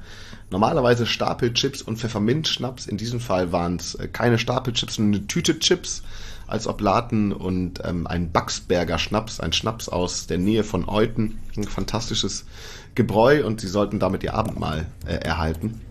normalerweise 0.50 1.06
Stapelchips 1.06 1.82
und 1.82 1.98
Pfefferminzschnaps. 1.98 2.88
In 2.88 2.98
diesem 2.98 3.20
Fall 3.20 3.52
waren 3.52 3.78
es 3.78 3.96
äh, 3.96 4.08
keine 4.08 4.40
Stapelchips, 4.40 4.96
sondern 4.96 5.22
eine 5.22 5.28
Tüte 5.28 5.60
Chips 5.60 6.02
als 6.48 6.68
Oblaten 6.68 7.32
und 7.32 7.82
ähm, 7.84 8.08
ein 8.08 8.32
Baxberger 8.32 9.00
Schnaps, 9.00 9.40
ein 9.40 9.54
Schnaps 9.54 9.90
aus 9.90 10.28
der 10.28 10.38
Nähe 10.38 10.64
von 10.64 10.88
Euten. 10.88 11.40
Ein 11.58 11.64
fantastisches 11.64 12.46
Gebräu 12.94 13.46
und 13.46 13.62
sie 13.62 13.68
sollten 13.68 14.00
damit 14.00 14.24
ihr 14.24 14.34
Abendmahl 14.34 14.86
äh, 15.06 15.16
erhalten. 15.16 15.82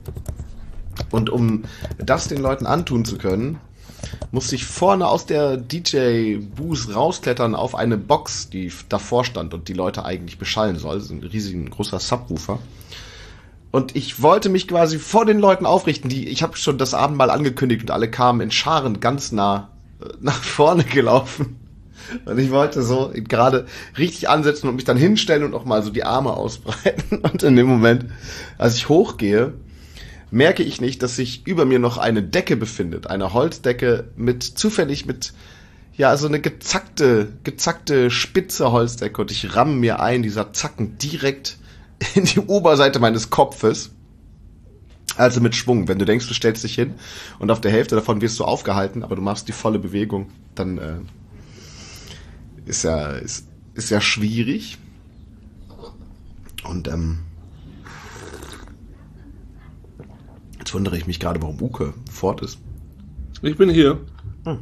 Und 1.10 1.30
um 1.30 1.64
das 1.98 2.28
den 2.28 2.40
Leuten 2.40 2.66
antun 2.66 3.04
zu 3.04 3.18
können, 3.18 3.58
musste 4.30 4.54
ich 4.54 4.64
vorne 4.64 5.08
aus 5.08 5.26
der 5.26 5.56
DJ-Booth 5.56 6.94
rausklettern 6.94 7.54
auf 7.54 7.74
eine 7.74 7.96
Box, 7.96 8.50
die 8.50 8.72
davor 8.88 9.24
stand 9.24 9.54
und 9.54 9.68
die 9.68 9.72
Leute 9.72 10.04
eigentlich 10.04 10.38
beschallen 10.38 10.76
soll. 10.76 10.96
Das 10.96 11.04
ist 11.04 11.10
ein 11.10 11.22
riesiger, 11.22 11.68
großer 11.70 11.98
Subwoofer. 11.98 12.58
Und 13.70 13.96
ich 13.96 14.22
wollte 14.22 14.50
mich 14.50 14.68
quasi 14.68 14.98
vor 15.00 15.26
den 15.26 15.40
Leuten 15.40 15.66
aufrichten. 15.66 16.08
Die, 16.08 16.28
ich 16.28 16.44
habe 16.44 16.56
schon 16.56 16.78
das 16.78 16.94
Abendmahl 16.94 17.30
angekündigt 17.30 17.82
und 17.82 17.90
alle 17.90 18.08
kamen 18.08 18.40
in 18.40 18.52
Scharen 18.52 19.00
ganz 19.00 19.32
nah 19.32 19.68
nach 20.20 20.42
vorne 20.42 20.84
gelaufen. 20.84 21.56
Und 22.24 22.38
ich 22.38 22.50
wollte 22.50 22.82
so 22.82 23.10
gerade 23.14 23.66
richtig 23.96 24.28
ansetzen 24.28 24.68
und 24.68 24.76
mich 24.76 24.84
dann 24.84 24.96
hinstellen 24.96 25.44
und 25.44 25.54
auch 25.54 25.64
mal 25.64 25.82
so 25.82 25.90
die 25.90 26.04
Arme 26.04 26.32
ausbreiten. 26.34 27.18
Und 27.18 27.42
in 27.42 27.56
dem 27.56 27.66
Moment, 27.66 28.06
als 28.58 28.76
ich 28.76 28.88
hochgehe, 28.88 29.54
merke 30.30 30.62
ich 30.62 30.80
nicht, 30.80 31.02
dass 31.02 31.16
sich 31.16 31.46
über 31.46 31.64
mir 31.64 31.78
noch 31.78 31.96
eine 31.96 32.22
Decke 32.22 32.56
befindet. 32.56 33.06
Eine 33.06 33.32
Holzdecke 33.32 34.08
mit, 34.16 34.42
zufällig 34.42 35.06
mit, 35.06 35.32
ja, 35.96 36.16
so 36.16 36.26
eine 36.26 36.40
gezackte, 36.40 37.28
gezackte 37.44 38.10
spitze 38.10 38.72
Holzdecke. 38.72 39.20
Und 39.22 39.30
ich 39.30 39.54
ramme 39.54 39.74
mir 39.74 40.00
ein, 40.00 40.22
dieser 40.22 40.52
Zacken 40.52 40.98
direkt 40.98 41.56
in 42.14 42.24
die 42.24 42.40
Oberseite 42.40 42.98
meines 42.98 43.30
Kopfes. 43.30 43.93
Also 45.16 45.40
mit 45.40 45.54
Schwung. 45.54 45.88
Wenn 45.88 45.98
du 45.98 46.04
denkst, 46.04 46.26
du 46.28 46.34
stellst 46.34 46.64
dich 46.64 46.74
hin 46.74 46.94
und 47.38 47.50
auf 47.50 47.60
der 47.60 47.70
Hälfte 47.70 47.94
davon 47.94 48.20
wirst 48.20 48.38
du 48.40 48.44
aufgehalten, 48.44 49.02
aber 49.02 49.16
du 49.16 49.22
machst 49.22 49.48
die 49.48 49.52
volle 49.52 49.78
Bewegung, 49.78 50.30
dann 50.54 50.78
äh, 50.78 50.96
ist 52.66 52.84
ja 52.84 53.12
ist, 53.12 53.46
ist 53.74 53.90
ja 53.90 54.00
schwierig. 54.00 54.78
Und 56.64 56.88
ähm, 56.88 57.18
jetzt 60.58 60.72
wundere 60.72 60.96
ich 60.96 61.06
mich 61.06 61.20
gerade, 61.20 61.42
warum 61.42 61.60
Uke 61.60 61.92
fort 62.10 62.40
ist. 62.40 62.58
Ich 63.42 63.56
bin 63.56 63.68
hier. 63.68 64.00
Hm. 64.44 64.60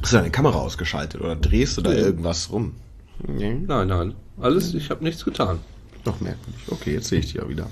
Hast 0.00 0.12
du 0.12 0.16
deine 0.16 0.30
Kamera 0.30 0.58
ausgeschaltet 0.58 1.20
oder 1.20 1.36
drehst 1.36 1.76
du 1.76 1.82
da 1.82 1.90
nee. 1.90 1.98
irgendwas 1.98 2.50
rum? 2.50 2.74
Nee. 3.26 3.54
Nein, 3.66 3.88
nein. 3.88 4.14
Alles, 4.40 4.72
ich 4.74 4.90
habe 4.90 5.04
nichts 5.04 5.24
getan. 5.24 5.58
Doch 6.04 6.20
merkwürdig. 6.20 6.62
Okay, 6.70 6.94
jetzt 6.94 7.08
sehe 7.08 7.18
ich 7.18 7.26
dich 7.26 7.34
ja 7.34 7.48
wieder. 7.48 7.66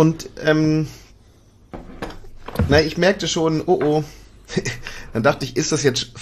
Und 0.00 0.30
ähm, 0.42 0.88
na, 2.70 2.80
ich 2.80 2.96
merkte 2.96 3.28
schon, 3.28 3.62
oh 3.66 3.78
oh. 3.84 4.04
Dann 5.12 5.22
dachte 5.22 5.44
ich, 5.44 5.58
ist 5.58 5.72
das 5.72 5.82
jetzt, 5.82 6.12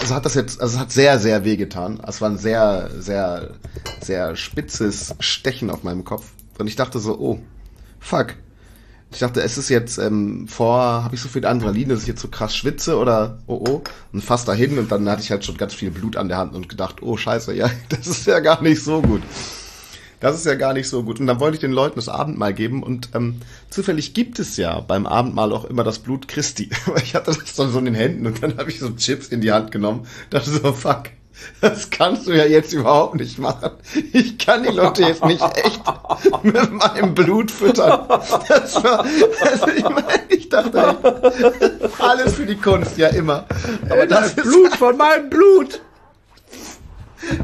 also 0.00 0.12
hat 0.12 0.24
das 0.24 0.34
jetzt, 0.34 0.60
also 0.60 0.74
es 0.74 0.80
hat 0.80 0.90
sehr, 0.90 1.20
sehr 1.20 1.44
weh 1.44 1.56
getan. 1.56 2.02
Es 2.04 2.20
war 2.20 2.30
ein 2.30 2.36
sehr, 2.36 2.90
sehr, 2.98 3.54
sehr 4.00 4.34
spitzes 4.34 5.14
Stechen 5.20 5.70
auf 5.70 5.84
meinem 5.84 6.02
Kopf. 6.02 6.32
Und 6.58 6.66
ich 6.66 6.74
dachte 6.74 6.98
so, 6.98 7.16
oh, 7.16 7.38
fuck. 8.00 8.34
Ich 9.12 9.20
dachte, 9.20 9.40
es 9.40 9.56
ist 9.56 9.68
jetzt 9.68 9.98
ähm, 9.98 10.48
vor, 10.48 11.04
habe 11.04 11.14
ich 11.14 11.20
so 11.20 11.28
viel 11.28 11.46
Adrenalin, 11.46 11.90
dass 11.90 12.02
ich 12.02 12.08
jetzt 12.08 12.22
so 12.22 12.28
krass 12.28 12.56
schwitze 12.56 12.98
oder 12.98 13.38
oh 13.46 13.62
oh 13.68 13.82
und 14.12 14.24
fast 14.24 14.48
dahin 14.48 14.78
und 14.78 14.90
dann 14.90 15.08
hatte 15.08 15.22
ich 15.22 15.30
halt 15.30 15.44
schon 15.44 15.56
ganz 15.56 15.74
viel 15.74 15.92
Blut 15.92 16.16
an 16.16 16.26
der 16.26 16.38
Hand 16.38 16.56
und 16.56 16.68
gedacht, 16.68 17.02
oh 17.02 17.16
scheiße, 17.16 17.54
ja, 17.54 17.70
das 17.88 18.08
ist 18.08 18.26
ja 18.26 18.40
gar 18.40 18.60
nicht 18.62 18.82
so 18.82 19.00
gut. 19.00 19.22
Das 20.22 20.36
ist 20.36 20.46
ja 20.46 20.54
gar 20.54 20.72
nicht 20.72 20.88
so 20.88 21.02
gut. 21.02 21.18
Und 21.18 21.26
dann 21.26 21.40
wollte 21.40 21.56
ich 21.56 21.60
den 21.60 21.72
Leuten 21.72 21.96
das 21.96 22.08
Abendmahl 22.08 22.54
geben 22.54 22.84
und 22.84 23.10
ähm, 23.12 23.40
zufällig 23.70 24.14
gibt 24.14 24.38
es 24.38 24.56
ja 24.56 24.78
beim 24.78 25.04
Abendmahl 25.04 25.52
auch 25.52 25.64
immer 25.64 25.82
das 25.82 25.98
Blut 25.98 26.28
Christi. 26.28 26.70
ich 27.02 27.16
hatte 27.16 27.32
das 27.32 27.54
dann 27.56 27.72
so 27.72 27.80
in 27.80 27.86
den 27.86 27.94
Händen 27.94 28.24
und 28.28 28.40
dann 28.40 28.56
habe 28.56 28.70
ich 28.70 28.78
so 28.78 28.88
Chips 28.90 29.28
in 29.28 29.40
die 29.40 29.50
Hand 29.50 29.72
genommen. 29.72 30.06
Dachte 30.30 30.50
so, 30.50 30.72
fuck, 30.72 31.10
das 31.60 31.90
kannst 31.90 32.28
du 32.28 32.32
ja 32.32 32.44
jetzt 32.44 32.72
überhaupt 32.72 33.16
nicht 33.16 33.40
machen. 33.40 33.72
Ich 34.12 34.38
kann 34.38 34.62
die 34.62 34.68
Leute 34.68 35.02
jetzt 35.02 35.24
nicht 35.24 35.42
echt 35.56 35.82
mit 36.44 36.72
meinem 36.72 37.14
Blut 37.14 37.50
füttern. 37.50 38.06
Das 38.48 38.82
war, 38.84 39.00
also 39.00 39.66
ich 39.76 39.82
meine, 39.82 40.20
ich 40.28 40.48
dachte, 40.48 40.98
alles 41.98 42.34
für 42.34 42.46
die 42.46 42.56
Kunst, 42.56 42.96
ja 42.96 43.08
immer. 43.08 43.46
Aber 43.90 44.06
das, 44.06 44.36
das 44.36 44.44
Blut 44.44 44.76
von 44.76 44.96
meinem 44.96 45.30
Blut. 45.30 45.80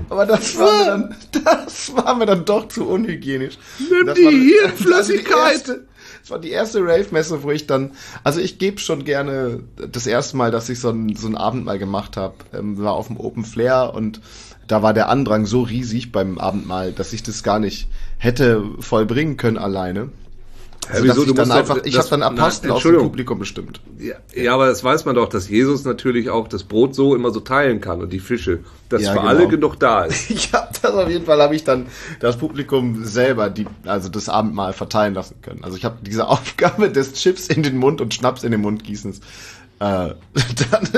Aber 0.08 0.26
das 0.26 0.58
war, 0.58 0.78
mir 0.78 0.84
dann, 0.86 1.16
das 1.44 1.94
war 1.94 2.14
mir 2.14 2.26
dann 2.26 2.44
doch 2.44 2.68
zu 2.68 2.86
unhygienisch. 2.86 3.58
Nimm 3.78 4.06
das 4.06 4.16
die 4.16 4.24
war, 4.24 4.32
Hirnflüssigkeit! 4.32 5.80
Das 6.20 6.30
war 6.30 6.38
die 6.38 6.50
erste 6.50 6.80
Rave-Messe, 6.80 7.42
wo 7.42 7.50
ich 7.50 7.66
dann, 7.66 7.92
also 8.22 8.40
ich 8.40 8.58
gebe 8.58 8.80
schon 8.80 9.04
gerne 9.04 9.62
das 9.76 10.06
erste 10.06 10.36
Mal, 10.36 10.50
dass 10.50 10.68
ich 10.68 10.80
so 10.80 10.90
ein, 10.90 11.16
so 11.16 11.26
ein 11.26 11.36
Abendmahl 11.36 11.78
gemacht 11.78 12.16
habe, 12.16 12.34
ähm, 12.52 12.78
war 12.78 12.92
auf 12.92 13.06
dem 13.06 13.18
Open 13.18 13.44
Flair 13.44 13.92
und 13.94 14.20
da 14.66 14.82
war 14.82 14.92
der 14.92 15.08
Andrang 15.08 15.46
so 15.46 15.62
riesig 15.62 16.12
beim 16.12 16.38
Abendmahl, 16.38 16.92
dass 16.92 17.12
ich 17.12 17.22
das 17.22 17.42
gar 17.42 17.58
nicht 17.58 17.88
hätte 18.18 18.62
vollbringen 18.80 19.36
können 19.38 19.56
alleine. 19.56 20.10
Also, 20.90 21.04
wieso, 21.04 21.24
ich 21.24 21.32
dann 21.34 21.50
einfach, 21.50 21.78
ich 21.84 21.98
habe 21.98 22.08
dann 22.08 22.22
Apostel 22.22 22.70
aus 22.70 22.82
dem 22.82 22.98
Publikum 22.98 23.38
bestimmt. 23.38 23.80
Ja, 23.98 24.14
ja, 24.34 24.54
aber 24.54 24.66
das 24.66 24.82
weiß 24.82 25.04
man 25.04 25.14
doch, 25.14 25.28
dass 25.28 25.48
Jesus 25.48 25.84
natürlich 25.84 26.30
auch 26.30 26.48
das 26.48 26.64
Brot 26.64 26.94
so 26.94 27.14
immer 27.14 27.30
so 27.30 27.40
teilen 27.40 27.80
kann 27.80 28.00
und 28.00 28.12
die 28.12 28.20
Fische, 28.20 28.60
dass 28.88 29.02
ja, 29.02 29.12
für 29.12 29.18
genau. 29.18 29.28
alle 29.28 29.48
genug 29.48 29.78
da 29.78 30.04
ist. 30.04 30.30
ich 30.30 30.52
habe 30.52 30.68
das 30.80 30.92
auf 30.92 31.08
jeden 31.08 31.26
Fall 31.26 31.40
habe 31.42 31.54
ich 31.54 31.64
dann 31.64 31.86
das 32.20 32.36
Publikum 32.38 33.04
selber, 33.04 33.50
die 33.50 33.66
also 33.84 34.08
das 34.08 34.28
Abendmahl 34.28 34.72
verteilen 34.72 35.14
lassen 35.14 35.36
können. 35.42 35.62
Also 35.62 35.76
ich 35.76 35.84
habe 35.84 35.98
diese 36.02 36.26
Aufgabe 36.28 36.90
des 36.90 37.12
Chips 37.14 37.48
in 37.48 37.62
den 37.62 37.76
Mund 37.76 38.00
und 38.00 38.14
Schnaps 38.14 38.42
in 38.42 38.52
den 38.52 38.60
Mund 38.60 38.84
gießens 38.84 39.20
äh, 39.80 39.82
dann 40.70 40.88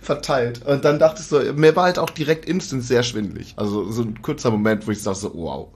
verteilt. 0.00 0.64
Und 0.64 0.84
dann 0.84 0.98
dachte 0.98 1.20
ich 1.20 1.26
so, 1.26 1.40
mir 1.54 1.74
war 1.76 1.84
halt 1.84 1.98
auch 1.98 2.10
direkt 2.10 2.44
instant 2.44 2.84
sehr 2.84 3.02
schwindlig. 3.02 3.54
Also 3.56 3.90
so 3.90 4.02
ein 4.02 4.22
kurzer 4.22 4.50
Moment, 4.50 4.86
wo 4.86 4.90
ich 4.90 5.02
dachte 5.02 5.20
so, 5.20 5.34
wow 5.34 5.68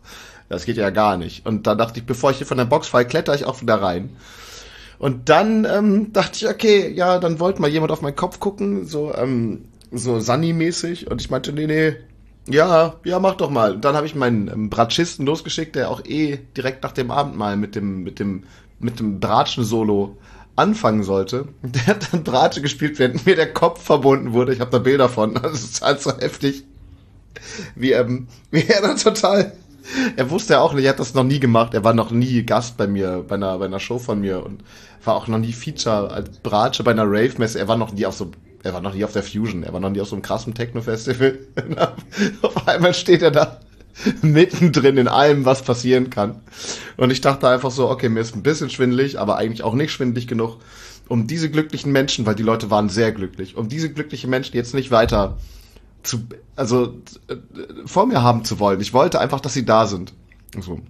das 0.48 0.64
geht 0.64 0.76
ja 0.76 0.90
gar 0.90 1.16
nicht. 1.16 1.46
Und 1.46 1.66
da 1.66 1.74
dachte 1.74 2.00
ich, 2.00 2.06
bevor 2.06 2.30
ich 2.30 2.38
hier 2.38 2.46
von 2.46 2.58
der 2.58 2.64
Box 2.64 2.88
falle, 2.88 3.06
kletter 3.06 3.34
ich 3.34 3.44
auch 3.44 3.60
wieder 3.62 3.80
rein. 3.82 4.10
Und 4.98 5.28
dann 5.28 5.64
ähm, 5.64 6.12
dachte 6.12 6.36
ich, 6.36 6.48
okay, 6.48 6.90
ja, 6.92 7.18
dann 7.18 7.40
wollte 7.40 7.60
mal 7.60 7.70
jemand 7.70 7.92
auf 7.92 8.02
meinen 8.02 8.16
Kopf 8.16 8.40
gucken, 8.40 8.86
so, 8.86 9.14
ähm, 9.14 9.66
so 9.92 10.20
Sunny-mäßig. 10.20 11.10
Und 11.10 11.20
ich 11.20 11.30
meinte, 11.30 11.52
nee, 11.52 11.66
nee, 11.66 11.96
ja, 12.48 12.94
ja, 13.04 13.18
mach 13.18 13.34
doch 13.34 13.50
mal. 13.50 13.74
Und 13.74 13.84
dann 13.84 13.96
habe 13.96 14.06
ich 14.06 14.14
meinen 14.14 14.48
ähm, 14.48 14.70
Bratschisten 14.70 15.26
losgeschickt, 15.26 15.74
der 15.74 15.90
auch 15.90 16.04
eh 16.04 16.38
direkt 16.56 16.82
nach 16.82 16.92
dem 16.92 17.10
Abendmahl 17.10 17.56
mit 17.56 17.74
dem, 17.74 18.04
mit 18.04 18.18
dem, 18.18 18.44
mit 18.78 19.00
dem 19.00 19.20
Bratschen-Solo 19.20 20.16
anfangen 20.54 21.02
sollte. 21.02 21.48
Der 21.62 21.86
hat 21.86 22.12
dann 22.12 22.24
Bratsche 22.24 22.62
gespielt, 22.62 22.98
während 22.98 23.26
mir 23.26 23.36
der 23.36 23.52
Kopf 23.52 23.82
verbunden 23.82 24.32
wurde. 24.32 24.54
Ich 24.54 24.60
habe 24.60 24.70
da 24.70 24.78
Bilder 24.78 25.08
von. 25.08 25.34
Das 25.42 25.62
ist 25.62 25.82
halt 25.82 26.00
so 26.00 26.16
heftig. 26.18 26.64
Wie, 27.74 27.92
ähm, 27.92 28.26
wie 28.50 28.66
er 28.66 28.80
dann 28.80 28.96
total. 28.96 29.52
Er 30.16 30.30
wusste 30.30 30.54
ja 30.54 30.60
auch 30.60 30.72
nicht, 30.72 30.84
er 30.84 30.90
hat 30.90 31.00
das 31.00 31.14
noch 31.14 31.24
nie 31.24 31.40
gemacht. 31.40 31.74
Er 31.74 31.84
war 31.84 31.94
noch 31.94 32.10
nie 32.10 32.42
Gast 32.42 32.76
bei 32.76 32.86
mir, 32.86 33.24
bei 33.26 33.36
einer, 33.36 33.58
bei 33.58 33.66
einer 33.66 33.80
Show 33.80 33.98
von 33.98 34.20
mir 34.20 34.44
und 34.44 34.62
war 35.04 35.14
auch 35.14 35.28
noch 35.28 35.38
nie 35.38 35.52
Feature 35.52 36.10
als 36.10 36.38
Bratsche 36.38 36.82
bei 36.82 36.90
einer 36.90 37.04
Rave-Messe. 37.04 37.58
Er 37.58 37.68
war 37.68 37.76
noch 37.76 37.92
nie 37.92 38.06
auf 38.06 38.14
so, 38.14 38.30
er 38.62 38.74
war 38.74 38.80
noch 38.80 38.94
nie 38.94 39.04
auf 39.04 39.12
der 39.12 39.22
Fusion. 39.22 39.62
Er 39.62 39.72
war 39.72 39.80
noch 39.80 39.90
nie 39.90 40.00
auf 40.00 40.08
so 40.08 40.16
einem 40.16 40.22
krassen 40.22 40.54
Techno-Festival. 40.54 41.38
auf 42.42 42.68
einmal 42.68 42.94
steht 42.94 43.22
er 43.22 43.30
da 43.30 43.60
mittendrin 44.22 44.96
in 44.96 45.08
allem, 45.08 45.44
was 45.44 45.62
passieren 45.62 46.10
kann. 46.10 46.40
Und 46.96 47.10
ich 47.10 47.20
dachte 47.20 47.48
einfach 47.48 47.70
so, 47.70 47.88
okay, 47.88 48.08
mir 48.08 48.20
ist 48.20 48.34
ein 48.34 48.42
bisschen 48.42 48.70
schwindelig, 48.70 49.18
aber 49.18 49.36
eigentlich 49.36 49.62
auch 49.62 49.74
nicht 49.74 49.92
schwindelig 49.92 50.26
genug, 50.26 50.58
um 51.08 51.26
diese 51.26 51.50
glücklichen 51.50 51.92
Menschen, 51.92 52.26
weil 52.26 52.34
die 52.34 52.42
Leute 52.42 52.70
waren 52.70 52.88
sehr 52.88 53.12
glücklich, 53.12 53.56
um 53.56 53.68
diese 53.68 53.92
glücklichen 53.92 54.28
Menschen 54.28 54.56
jetzt 54.56 54.74
nicht 54.74 54.90
weiter 54.90 55.36
zu, 56.06 56.26
also 56.54 56.94
äh, 57.28 57.36
vor 57.84 58.06
mir 58.06 58.22
haben 58.22 58.44
zu 58.44 58.58
wollen. 58.58 58.80
Ich 58.80 58.92
wollte 58.92 59.20
einfach, 59.20 59.40
dass 59.40 59.54
sie 59.54 59.64
da 59.64 59.86
sind. 59.86 60.12
So. 60.60 60.80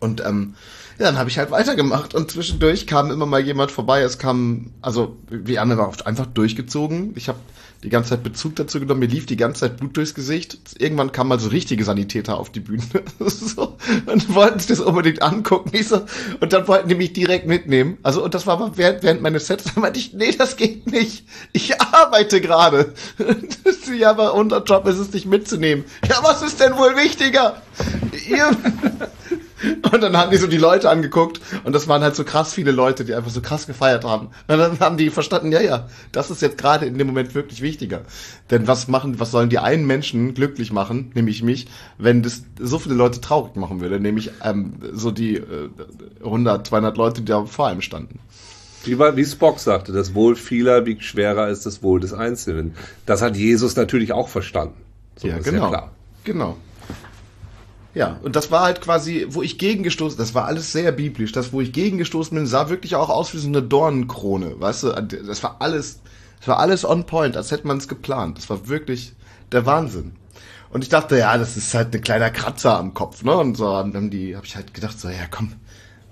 Und 0.00 0.24
ähm, 0.24 0.54
ja, 0.98 1.06
dann 1.06 1.18
habe 1.18 1.30
ich 1.30 1.38
halt 1.38 1.50
weitergemacht 1.50 2.14
und 2.14 2.30
zwischendurch 2.30 2.86
kam 2.86 3.10
immer 3.10 3.26
mal 3.26 3.40
jemand 3.40 3.70
vorbei. 3.70 4.00
Es 4.02 4.18
kam, 4.18 4.72
also 4.82 5.16
wir 5.28 5.60
haben 5.60 5.70
einfach 5.70 6.26
durchgezogen. 6.26 7.12
Ich 7.16 7.28
habe 7.28 7.38
die 7.82 7.90
ganze 7.90 8.10
Zeit 8.10 8.22
Bezug 8.22 8.56
dazu 8.56 8.80
genommen. 8.80 9.00
Mir 9.00 9.06
lief 9.06 9.26
die 9.26 9.36
ganze 9.36 9.60
Zeit 9.60 9.76
Blut 9.76 9.96
durchs 9.96 10.14
Gesicht. 10.14 10.58
Irgendwann 10.78 11.12
kamen 11.12 11.28
mal 11.28 11.38
so 11.38 11.48
richtige 11.48 11.84
Sanitäter 11.84 12.38
auf 12.38 12.50
die 12.50 12.60
Bühne 12.60 12.82
so, 13.18 13.76
und 14.06 14.34
wollten 14.34 14.58
sich 14.58 14.68
das 14.68 14.80
unbedingt 14.80 15.22
angucken. 15.22 15.70
Ich 15.72 15.88
so, 15.88 16.02
und 16.40 16.52
dann 16.52 16.66
wollten 16.66 16.88
die 16.88 16.96
mich 16.96 17.12
direkt 17.12 17.46
mitnehmen. 17.46 17.98
Also, 18.02 18.24
und 18.24 18.34
das 18.34 18.46
war 18.46 18.54
aber 18.54 18.76
während, 18.76 19.02
während 19.02 19.22
meines 19.22 19.46
Sets. 19.46 19.64
Dann 19.64 19.82
meinte 19.82 20.00
ich, 20.00 20.12
nee, 20.12 20.32
das 20.32 20.56
geht 20.56 20.90
nicht. 20.90 21.24
Ich 21.52 21.80
arbeite 21.80 22.40
gerade. 22.40 22.94
ja, 23.98 24.10
aber 24.10 24.34
unser 24.34 24.62
Job 24.64 24.86
ist 24.88 24.98
es, 24.98 25.10
dich 25.10 25.26
mitzunehmen. 25.26 25.84
Ja, 26.08 26.18
was 26.22 26.42
ist 26.42 26.60
denn 26.60 26.76
wohl 26.76 26.96
wichtiger? 26.96 27.62
Ihr, 28.28 28.50
und 29.92 30.02
dann 30.02 30.16
haben 30.16 30.30
die 30.30 30.36
so 30.36 30.46
die 30.46 30.56
Leute 30.56 30.90
angeguckt 30.90 31.40
und 31.64 31.72
das 31.72 31.88
waren 31.88 32.02
halt 32.02 32.16
so 32.16 32.24
krass 32.24 32.52
viele 32.52 32.70
Leute, 32.70 33.04
die 33.04 33.14
einfach 33.14 33.30
so 33.30 33.40
krass 33.40 33.66
gefeiert 33.66 34.04
haben. 34.04 34.26
Und 34.46 34.58
dann 34.58 34.78
haben 34.80 34.96
die 34.96 35.10
verstanden, 35.10 35.52
ja, 35.52 35.60
ja, 35.60 35.88
das 36.12 36.30
ist 36.30 36.42
jetzt 36.42 36.58
gerade 36.58 36.86
in 36.86 36.98
dem 36.98 37.06
Moment 37.06 37.34
wirklich 37.34 37.62
wichtiger. 37.62 38.02
Denn 38.50 38.66
was 38.66 38.88
machen, 38.88 39.20
was 39.20 39.30
sollen 39.30 39.50
die 39.50 39.58
einen 39.58 39.86
Menschen 39.86 40.34
glücklich 40.34 40.72
machen, 40.72 41.10
nämlich 41.14 41.42
mich, 41.42 41.66
wenn 41.98 42.22
das 42.22 42.42
so 42.58 42.78
viele 42.78 42.94
Leute 42.94 43.20
traurig 43.20 43.56
machen 43.56 43.80
würde, 43.80 44.00
nämlich 44.00 44.30
ähm, 44.42 44.74
so 44.92 45.10
die 45.10 45.36
äh, 45.36 45.68
100, 46.24 46.66
200 46.66 46.96
Leute, 46.96 47.20
die 47.22 47.26
da 47.26 47.44
vor 47.44 47.68
einem 47.68 47.82
standen. 47.82 48.20
Wie, 48.84 48.98
wie 48.98 49.24
Spock 49.24 49.58
sagte, 49.58 49.92
das 49.92 50.14
Wohl 50.14 50.36
vieler 50.36 50.86
wiegt 50.86 51.02
schwerer 51.02 51.42
als 51.42 51.62
das 51.62 51.82
Wohl 51.82 52.00
des 52.00 52.12
Einzelnen. 52.12 52.74
Das 53.06 53.22
hat 53.22 53.36
Jesus 53.36 53.76
natürlich 53.76 54.12
auch 54.12 54.28
verstanden. 54.28 54.80
So 55.16 55.28
ja, 55.28 55.38
genau. 55.38 55.72
Ja 55.72 55.90
genau. 56.28 56.56
Ja, 57.98 58.20
und 58.22 58.36
das 58.36 58.52
war 58.52 58.62
halt 58.62 58.80
quasi, 58.80 59.26
wo 59.28 59.42
ich 59.42 59.58
gegengestoßen, 59.58 60.16
das 60.16 60.32
war 60.32 60.44
alles 60.44 60.70
sehr 60.70 60.92
biblisch, 60.92 61.32
das, 61.32 61.52
wo 61.52 61.60
ich 61.60 61.72
gegengestoßen 61.72 62.32
bin, 62.32 62.46
sah 62.46 62.68
wirklich 62.70 62.94
auch 62.94 63.08
aus 63.08 63.34
wie 63.34 63.38
so 63.38 63.48
eine 63.48 63.60
Dornenkrone, 63.60 64.60
weißt 64.60 64.84
du, 64.84 64.92
das 65.26 65.42
war 65.42 65.56
alles, 65.58 65.98
das 66.38 66.46
war 66.46 66.60
alles 66.60 66.84
on 66.84 67.06
point, 67.06 67.36
als 67.36 67.50
hätte 67.50 67.66
man 67.66 67.78
es 67.78 67.88
geplant. 67.88 68.38
Das 68.38 68.48
war 68.50 68.68
wirklich 68.68 69.14
der 69.50 69.66
Wahnsinn. 69.66 70.12
Und 70.70 70.84
ich 70.84 70.90
dachte, 70.90 71.18
ja, 71.18 71.36
das 71.38 71.56
ist 71.56 71.74
halt 71.74 71.92
ein 71.92 72.00
kleiner 72.00 72.30
Kratzer 72.30 72.78
am 72.78 72.94
Kopf, 72.94 73.24
ne? 73.24 73.36
Und 73.36 73.56
so 73.56 73.66
haben 73.66 74.10
die, 74.10 74.36
habe 74.36 74.46
ich 74.46 74.54
halt 74.54 74.74
gedacht, 74.74 75.00
so, 75.00 75.08
ja, 75.08 75.26
komm, 75.28 75.54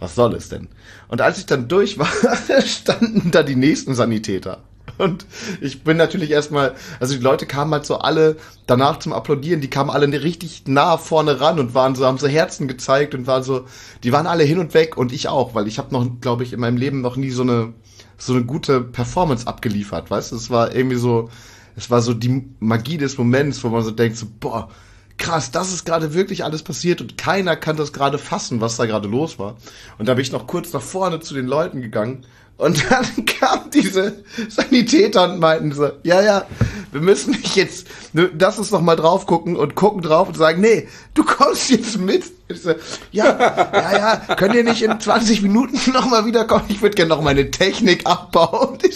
was 0.01 0.16
soll 0.16 0.35
es 0.35 0.49
denn? 0.49 0.66
Und 1.07 1.20
als 1.20 1.38
ich 1.38 1.46
dann 1.46 1.68
durch 1.68 2.01
war, 2.01 2.09
standen 2.66 3.31
da 3.31 3.44
die 3.44 3.55
nächsten 3.55 3.94
Sanitäter. 3.94 4.64
Und 4.98 5.26
ich 5.61 5.85
bin 5.85 5.96
natürlich 5.96 6.30
erstmal, 6.30 6.74
also 7.00 7.14
die 7.14 7.22
Leute 7.22 7.46
kamen 7.46 7.72
halt 7.72 7.87
so 7.87 7.98
alle 7.98 8.37
danach 8.66 8.98
zum 8.98 9.12
Applaudieren, 9.12 9.61
die 9.61 9.70
kamen 9.70 9.90
alle 9.90 10.06
richtig 10.22 10.62
nah 10.66 10.96
vorne 10.96 11.40
ran 11.40 11.59
und 11.59 11.74
waren 11.74 11.94
so, 11.94 12.06
haben 12.06 12.18
so 12.18 12.26
Herzen 12.26 12.68
gezeigt 12.68 13.14
und 13.14 13.26
waren 13.26 13.42
so, 13.42 13.66
die 14.02 14.12
waren 14.12 14.26
alle 14.26 14.44
hin 14.44 14.59
und 14.59 14.74
weg 14.74 14.96
und 14.96 15.12
ich 15.12 15.28
auch, 15.28 15.54
weil 15.54 15.68
ich 15.68 15.78
habe 15.78 15.92
noch, 15.92 16.06
glaube 16.20 16.42
ich, 16.44 16.52
in 16.52 16.61
meinem 16.61 16.76
Leben 16.76 17.00
noch 17.00 17.16
nie 17.16 17.30
so 17.30 17.42
eine, 17.42 17.74
so 18.16 18.32
eine 18.32 18.44
gute 18.44 18.80
Performance 18.80 19.46
abgeliefert, 19.46 20.11
weißt 20.11 20.32
du? 20.32 20.37
Es 20.37 20.50
war 20.50 20.74
irgendwie 20.74 20.96
so, 20.96 21.28
es 21.76 21.90
war 21.90 22.00
so 22.00 22.14
die 22.14 22.44
Magie 22.59 22.96
des 22.96 23.18
Moments, 23.18 23.62
wo 23.62 23.68
man 23.68 23.85
so 23.85 23.90
denkt, 23.90 24.16
so, 24.16 24.26
boah, 24.40 24.70
krass, 25.18 25.50
das 25.50 25.72
ist 25.72 25.85
gerade 25.85 26.14
wirklich 26.14 26.44
alles 26.44 26.62
passiert 26.62 27.00
und 27.00 27.18
keiner 27.18 27.56
kann 27.56 27.76
das 27.76 27.92
gerade 27.92 28.18
fassen, 28.18 28.61
was 28.61 28.76
da 28.76 28.87
gerade 28.87 29.09
los 29.09 29.38
war. 29.38 29.56
Und 29.98 30.09
da 30.09 30.14
bin 30.14 30.22
ich 30.22 30.32
noch 30.32 30.46
kurz 30.46 30.72
nach 30.72 30.82
vorne 30.82 31.20
zu 31.20 31.35
den 31.35 31.46
Leuten 31.46 31.82
gegangen 31.82 32.24
und 32.59 32.90
dann 32.90 33.27
kamen 33.27 33.71
diese 33.73 34.25
Sanitäter 34.49 35.31
und 35.31 35.40
meinten 35.40 35.73
so, 35.73 35.90
ja, 36.03 36.23
ja, 36.23 36.47
wir 36.92 37.01
müssen 37.01 37.33
nicht 37.33 37.55
jetzt, 37.57 37.87
lass 38.12 38.59
uns 38.59 38.71
noch 38.71 38.81
mal 38.81 38.97
drauf 38.97 39.27
gucken 39.27 39.57
und 39.57 39.75
gucken 39.75 40.01
drauf 40.03 40.29
und 40.29 40.37
sagen, 40.37 40.61
nee, 40.62 40.88
du 41.14 41.25
kommst 41.25 41.71
jetzt 41.71 41.99
mit. 41.99 42.25
So, 42.49 42.75
ja, 43.11 43.27
ja, 43.73 43.99
ja, 43.99 44.35
könnt 44.37 44.55
ihr 44.55 44.64
nicht 44.64 44.83
in 44.83 44.99
20 44.99 45.42
Minuten 45.42 45.79
noch 45.92 46.07
mal 46.07 46.25
wiederkommen? 46.25 46.64
Ich 46.69 46.81
würde 46.81 46.95
gerne 46.95 47.11
noch 47.11 47.21
meine 47.21 47.51
Technik 47.51 48.07
abbauen. 48.07 48.79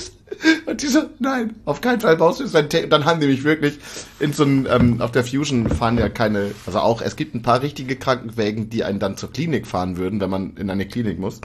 Und, 0.65 0.81
die 0.81 0.87
so, 0.87 1.01
nein, 1.19 1.57
auf 1.67 1.83
keinen 1.83 2.01
Fall 2.01 2.17
baust 2.17 2.41
du 2.41 2.47
Technik. 2.47 2.89
Dann 2.89 3.05
haben 3.05 3.21
die 3.21 3.27
mich 3.27 3.45
wirklich 3.45 3.79
in 4.21 4.33
so 4.33 4.45
einem, 4.45 4.67
ähm, 4.71 5.03
auf 5.03 5.13
der 5.13 5.23
Fusion 5.23 5.69
fahren 5.69 5.99
ja 5.99 6.09
keine, 6.09 6.53
also 6.65 6.79
auch, 6.79 7.03
es 7.03 7.17
gibt 7.17 7.35
ein 7.35 7.43
paar 7.43 7.61
richtige 7.61 7.97
Krankenwägen, 7.97 8.71
die 8.71 8.85
einen 8.85 9.01
dann 9.01 9.19
zur 9.19 9.31
Klinik 9.31 9.67
fahren 9.67 9.99
würden, 9.99 10.19
wenn 10.19 10.31
man 10.31 10.57
in 10.57 10.71
eine 10.71 10.87
Klinik 10.87 11.19
muss 11.19 11.43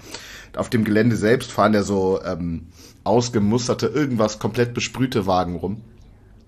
auf 0.58 0.70
dem 0.70 0.84
Gelände 0.84 1.16
selbst 1.16 1.52
fahren 1.52 1.74
ja 1.74 1.84
so 1.84 2.22
ähm, 2.24 2.68
ausgemusterte, 3.04 3.88
irgendwas 3.88 4.40
komplett 4.40 4.74
besprühte 4.74 5.28
Wagen 5.28 5.56
rum. 5.56 5.82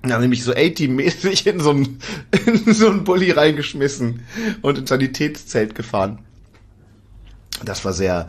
Da 0.04 0.16
haben 0.16 0.22
nämlich 0.22 0.44
so 0.44 0.54
A-Team-mäßig 0.54 1.48
in 1.48 1.60
so 1.60 1.72
ein 1.72 2.00
in 2.46 2.74
so 2.74 2.90
ein 2.90 3.04
Bulli 3.04 3.32
reingeschmissen 3.32 4.22
und 4.62 4.78
ins 4.78 4.90
Sanitätszelt 4.90 5.76
gefahren. 5.76 6.20
Das 7.66 7.84
war 7.84 7.94
sehr, 7.94 8.28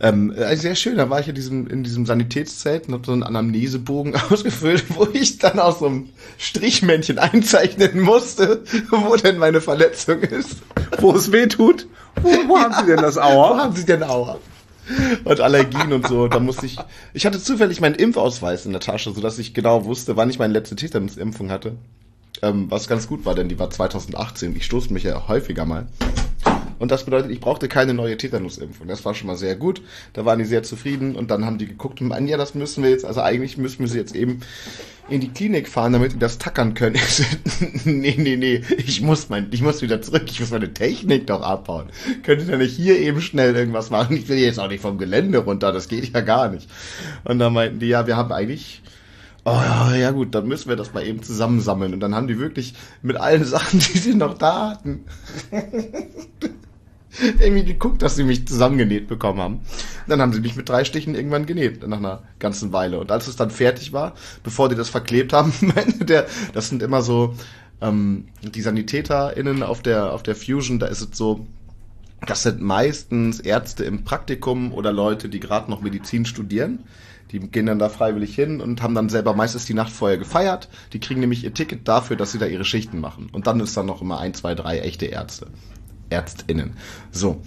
ähm, 0.00 0.32
äh, 0.32 0.56
sehr 0.56 0.76
schön. 0.76 0.96
Da 0.96 1.10
war 1.10 1.20
ich 1.20 1.28
in 1.28 1.34
diesem, 1.34 1.66
in 1.66 1.82
diesem 1.82 2.06
Sanitätszelt 2.06 2.86
und 2.86 2.94
habe 2.94 3.06
so 3.06 3.12
einen 3.12 3.24
Anamnesebogen 3.24 4.14
ausgefüllt, 4.30 4.84
wo 4.90 5.08
ich 5.12 5.38
dann 5.38 5.58
aus 5.58 5.80
so 5.80 5.86
einem 5.86 6.08
Strichmännchen 6.38 7.18
einzeichnen 7.18 8.00
musste, 8.00 8.62
wo 8.90 9.16
denn 9.16 9.38
meine 9.38 9.60
Verletzung 9.60 10.20
ist. 10.20 10.58
Wo 10.98 11.12
es 11.12 11.32
weh 11.32 11.46
tut? 11.46 11.88
Wo, 12.22 12.28
wo 12.48 12.58
haben 12.58 12.74
Sie 12.74 12.86
denn 12.86 13.02
das 13.02 13.18
Aua? 13.18 13.50
Wo 13.50 13.58
haben 13.58 13.76
Sie 13.76 13.84
denn 13.84 14.02
Aua? 14.02 14.38
und 15.24 15.40
Allergien 15.40 15.92
und 15.92 16.06
so. 16.06 16.28
Da 16.28 16.40
musste 16.40 16.66
ich. 16.66 16.76
Ich 17.12 17.26
hatte 17.26 17.40
zufällig 17.40 17.80
meinen 17.80 17.94
Impfausweis 17.94 18.66
in 18.66 18.72
der 18.72 18.80
Tasche, 18.80 19.12
sodass 19.12 19.38
ich 19.38 19.54
genau 19.54 19.84
wusste, 19.84 20.16
wann 20.16 20.30
ich 20.30 20.38
meine 20.38 20.52
letzte 20.52 20.76
Tetanusimpfung 20.76 21.50
hatte. 21.50 21.76
Ähm, 22.42 22.70
was 22.70 22.88
ganz 22.88 23.06
gut 23.06 23.24
war, 23.24 23.34
denn 23.34 23.48
die 23.48 23.58
war 23.58 23.70
2018. 23.70 24.56
Ich 24.56 24.64
stoße 24.64 24.92
mich 24.92 25.04
ja 25.04 25.28
häufiger 25.28 25.64
mal. 25.64 25.86
Und 26.78 26.90
das 26.90 27.04
bedeutet, 27.04 27.30
ich 27.30 27.40
brauchte 27.40 27.68
keine 27.68 27.94
neue 27.94 28.16
Tetanusimpfung. 28.16 28.86
Das 28.86 29.04
war 29.04 29.14
schon 29.14 29.26
mal 29.26 29.36
sehr 29.36 29.56
gut. 29.56 29.82
Da 30.12 30.24
waren 30.24 30.38
die 30.38 30.44
sehr 30.44 30.62
zufrieden 30.62 31.16
und 31.16 31.30
dann 31.30 31.44
haben 31.44 31.58
die 31.58 31.66
geguckt 31.66 32.00
und 32.00 32.08
meinen, 32.08 32.28
ja, 32.28 32.36
das 32.36 32.54
müssen 32.54 32.82
wir 32.82 32.90
jetzt, 32.90 33.04
also 33.04 33.20
eigentlich 33.20 33.58
müssen 33.58 33.80
wir 33.80 33.88
sie 33.88 33.98
jetzt 33.98 34.14
eben 34.14 34.40
in 35.08 35.20
die 35.20 35.28
Klinik 35.28 35.68
fahren, 35.68 35.92
damit 35.92 36.12
die 36.12 36.18
das 36.18 36.38
tackern 36.38 36.74
können. 36.74 36.98
nee, 37.84 38.14
nee, 38.16 38.36
nee, 38.36 38.62
ich 38.78 39.02
muss 39.02 39.28
mein, 39.28 39.48
ich 39.50 39.62
muss 39.62 39.82
wieder 39.82 40.00
zurück, 40.00 40.24
ich 40.26 40.40
muss 40.40 40.50
meine 40.50 40.72
Technik 40.72 41.26
doch 41.26 41.42
abbauen. 41.42 41.90
Könnte 42.22 42.50
ja 42.50 42.56
nicht 42.56 42.76
hier 42.76 42.98
eben 42.98 43.20
schnell 43.20 43.54
irgendwas 43.54 43.90
machen? 43.90 44.16
Ich 44.16 44.28
will 44.28 44.38
jetzt 44.38 44.58
auch 44.58 44.68
nicht 44.68 44.80
vom 44.80 44.98
Gelände 44.98 45.38
runter, 45.38 45.72
das 45.72 45.88
geht 45.88 46.12
ja 46.12 46.20
gar 46.20 46.48
nicht. 46.48 46.68
Und 47.24 47.38
dann 47.38 47.52
meinten 47.52 47.80
die, 47.80 47.88
ja, 47.88 48.06
wir 48.06 48.16
haben 48.16 48.32
eigentlich 48.32 48.82
Oh 49.46 49.90
ja, 49.94 50.10
gut, 50.10 50.34
dann 50.34 50.48
müssen 50.48 50.70
wir 50.70 50.76
das 50.76 50.94
mal 50.94 51.06
eben 51.06 51.22
zusammensammeln. 51.22 51.92
Und 51.92 52.00
dann 52.00 52.14
haben 52.14 52.28
die 52.28 52.38
wirklich 52.38 52.74
mit 53.02 53.18
allen 53.18 53.44
Sachen, 53.44 53.78
die 53.78 53.98
sie 53.98 54.14
noch 54.14 54.38
da 54.38 54.70
hatten, 54.70 55.04
irgendwie 57.38 57.64
geguckt, 57.64 58.02
dass 58.02 58.16
sie 58.16 58.24
mich 58.24 58.46
zusammengenäht 58.46 59.08
bekommen 59.08 59.40
haben. 59.40 59.60
Dann 60.06 60.20
haben 60.20 60.32
sie 60.32 60.40
mich 60.40 60.56
mit 60.56 60.68
drei 60.68 60.84
Stichen 60.84 61.14
irgendwann 61.14 61.46
genäht, 61.46 61.86
nach 61.86 61.98
einer 61.98 62.22
ganzen 62.38 62.72
Weile. 62.72 62.98
Und 62.98 63.10
als 63.10 63.26
es 63.26 63.36
dann 63.36 63.50
fertig 63.50 63.92
war, 63.92 64.14
bevor 64.42 64.68
die 64.68 64.76
das 64.76 64.88
verklebt 64.88 65.32
haben, 65.32 65.52
der, 66.00 66.26
das 66.52 66.68
sind 66.68 66.82
immer 66.82 67.02
so, 67.02 67.34
ähm, 67.80 68.26
die 68.42 68.60
SanitäterInnen 68.60 69.62
auf 69.62 69.82
der, 69.82 70.12
auf 70.12 70.22
der 70.22 70.36
Fusion, 70.36 70.78
da 70.78 70.86
ist 70.86 71.00
es 71.00 71.16
so, 71.16 71.46
das 72.26 72.42
sind 72.42 72.60
meistens 72.62 73.40
Ärzte 73.40 73.84
im 73.84 74.04
Praktikum 74.04 74.72
oder 74.72 74.92
Leute, 74.92 75.28
die 75.28 75.40
gerade 75.40 75.70
noch 75.70 75.82
Medizin 75.82 76.24
studieren. 76.24 76.84
Die 77.32 77.40
gehen 77.40 77.66
dann 77.66 77.78
da 77.78 77.88
freiwillig 77.88 78.34
hin 78.34 78.60
und 78.60 78.80
haben 78.80 78.94
dann 78.94 79.08
selber 79.08 79.34
meistens 79.34 79.64
die 79.64 79.74
Nacht 79.74 79.92
vorher 79.92 80.18
gefeiert. 80.18 80.68
Die 80.92 81.00
kriegen 81.00 81.20
nämlich 81.20 81.42
ihr 81.42 81.52
Ticket 81.52 81.88
dafür, 81.88 82.16
dass 82.16 82.32
sie 82.32 82.38
da 82.38 82.46
ihre 82.46 82.64
Schichten 82.64 83.00
machen. 83.00 83.28
Und 83.32 83.46
dann 83.46 83.60
ist 83.60 83.76
dann 83.76 83.86
noch 83.86 84.02
immer 84.02 84.20
ein, 84.20 84.34
zwei, 84.34 84.54
drei 84.54 84.78
echte 84.78 85.06
Ärzte. 85.06 85.48
ÄrztInnen. 86.10 86.74
So. 87.10 87.42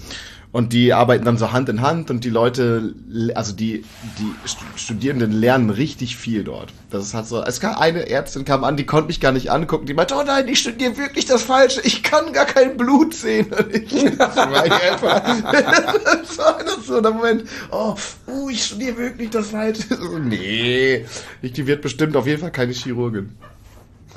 Und 0.53 0.71
die 0.71 0.93
arbeiten 0.93 1.25
dann 1.25 1.37
so 1.37 1.51
Hand 1.51 1.67
in 1.67 1.81
Hand 1.81 2.09
und 2.09 2.23
die 2.23 2.29
Leute, 2.29 2.95
also 3.35 3.53
die, 3.53 3.83
die 4.17 4.33
Studierenden 4.75 5.31
lernen 5.31 5.69
richtig 5.69 6.15
viel 6.15 6.45
dort. 6.45 6.73
Das 6.89 7.03
ist 7.03 7.13
halt 7.13 7.27
so, 7.27 7.43
es 7.43 7.59
kam 7.59 7.75
eine 7.75 8.09
Ärztin 8.09 8.45
kam 8.45 8.63
an, 8.63 8.77
die 8.77 8.85
konnte 8.85 9.07
mich 9.07 9.19
gar 9.19 9.33
nicht 9.33 9.51
angucken, 9.51 9.85
die 9.85 9.93
meinte, 9.93 10.15
oh 10.15 10.23
nein, 10.25 10.47
ich 10.47 10.59
studiere 10.59 10.97
wirklich 10.97 11.25
das 11.25 11.43
Falsche, 11.43 11.81
ich 11.83 12.01
kann 12.01 12.31
gar 12.31 12.45
kein 12.45 12.77
Blut 12.77 13.13
sehen. 13.13 13.53
Und 13.53 13.75
ich, 13.75 14.05
das 14.17 14.35
war 14.37 14.63
einfach, 14.63 15.43
das 15.43 16.37
war 16.37 16.57
so 16.81 17.01
der 17.01 17.11
Moment, 17.11 17.43
oh, 17.69 17.95
uh, 18.27 18.49
ich 18.49 18.63
studiere 18.63 18.97
wirklich 18.97 19.29
das 19.29 19.49
Falsche. 19.49 19.83
Nee, 20.17 21.05
ich, 21.41 21.53
die 21.53 21.67
wird 21.67 21.81
bestimmt 21.81 22.15
auf 22.15 22.25
jeden 22.25 22.41
Fall 22.41 22.51
keine 22.51 22.73
Chirurgin. 22.73 23.35